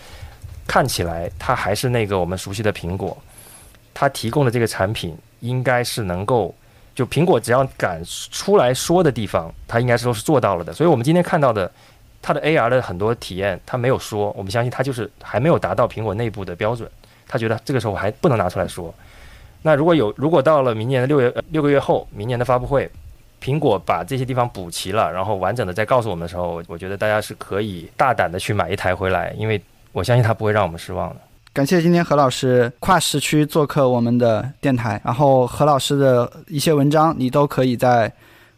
[0.67, 3.17] 看起来它还是那个我们熟悉的苹果，
[3.91, 6.53] 它提供的这个产品应该是能够，
[6.95, 8.01] 就苹果只要敢
[8.31, 10.73] 出来说的地方，它应该是都是做到了的。
[10.73, 11.71] 所以我们今天看到的
[12.21, 16.89] 它的 AR 的很多体验，它没有说，我们相信它就是还没有达到苹果内部的标准，
[17.27, 18.93] 他觉得这个时候还不能拿出来说。
[19.61, 22.89] 那如果有，如果到了明年的六月六个月后，明年的发布会。
[23.41, 29.61] 苹果把这些地方补齐了，然后完整的再告诉我们的时候，我觉得大家是可以大胆的去买一台回来，因为
[29.91, 31.17] 我相信它不会让我们失望的。
[31.53, 38.11] 感谢今天何老师跨时区做客我们的电台，然后何老师的一些文章你都可以在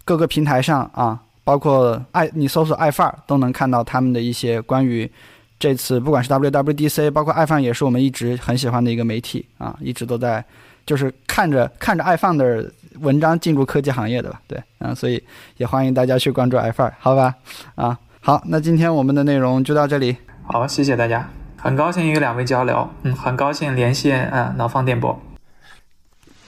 [0.05, 5.11] 各个平台上啊，包括爱你搜索爱范儿都能看到他们的一些关于
[5.59, 10.41] 这次不管是 WWDC，包括爱范也是我们一直很喜欢的一个媒体啊，一直都在
[10.85, 12.71] 就是看着看着爱范的。
[13.01, 15.21] 文章进入科技行业的吧，对，嗯，所以
[15.57, 17.35] 也欢迎大家去关注爱范儿，好吧，
[17.75, 20.15] 啊，好，那今天我们的内容就到这里，
[20.45, 21.29] 好，谢谢大家，
[21.65, 25.19] 很高兴与两位交流，嗯，很高兴连线啊，脑放电波，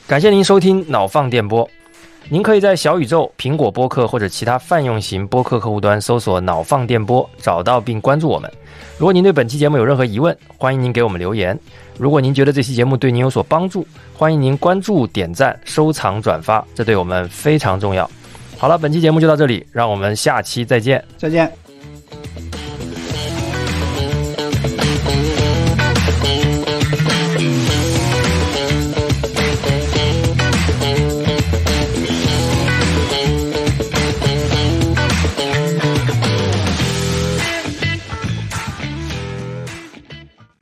[0.05, 1.67] 感谢您收听脑放电波，
[2.29, 8.47] 您可以在小宇宙、苹果播客或者其他泛用型播客客户端搜索脑放电波，找到并关注我们。
[8.99, 11.59] 如果您对本期节目有任何疑问，欢迎您给我们留言。
[11.97, 18.07] 如果您觉得这期节目对您有所帮助，欢迎您关注、点赞、收藏、转发，这对我们非常重要。
[18.59, 21.66] 好了，本期节目就到这里，让我们下期再见，再见。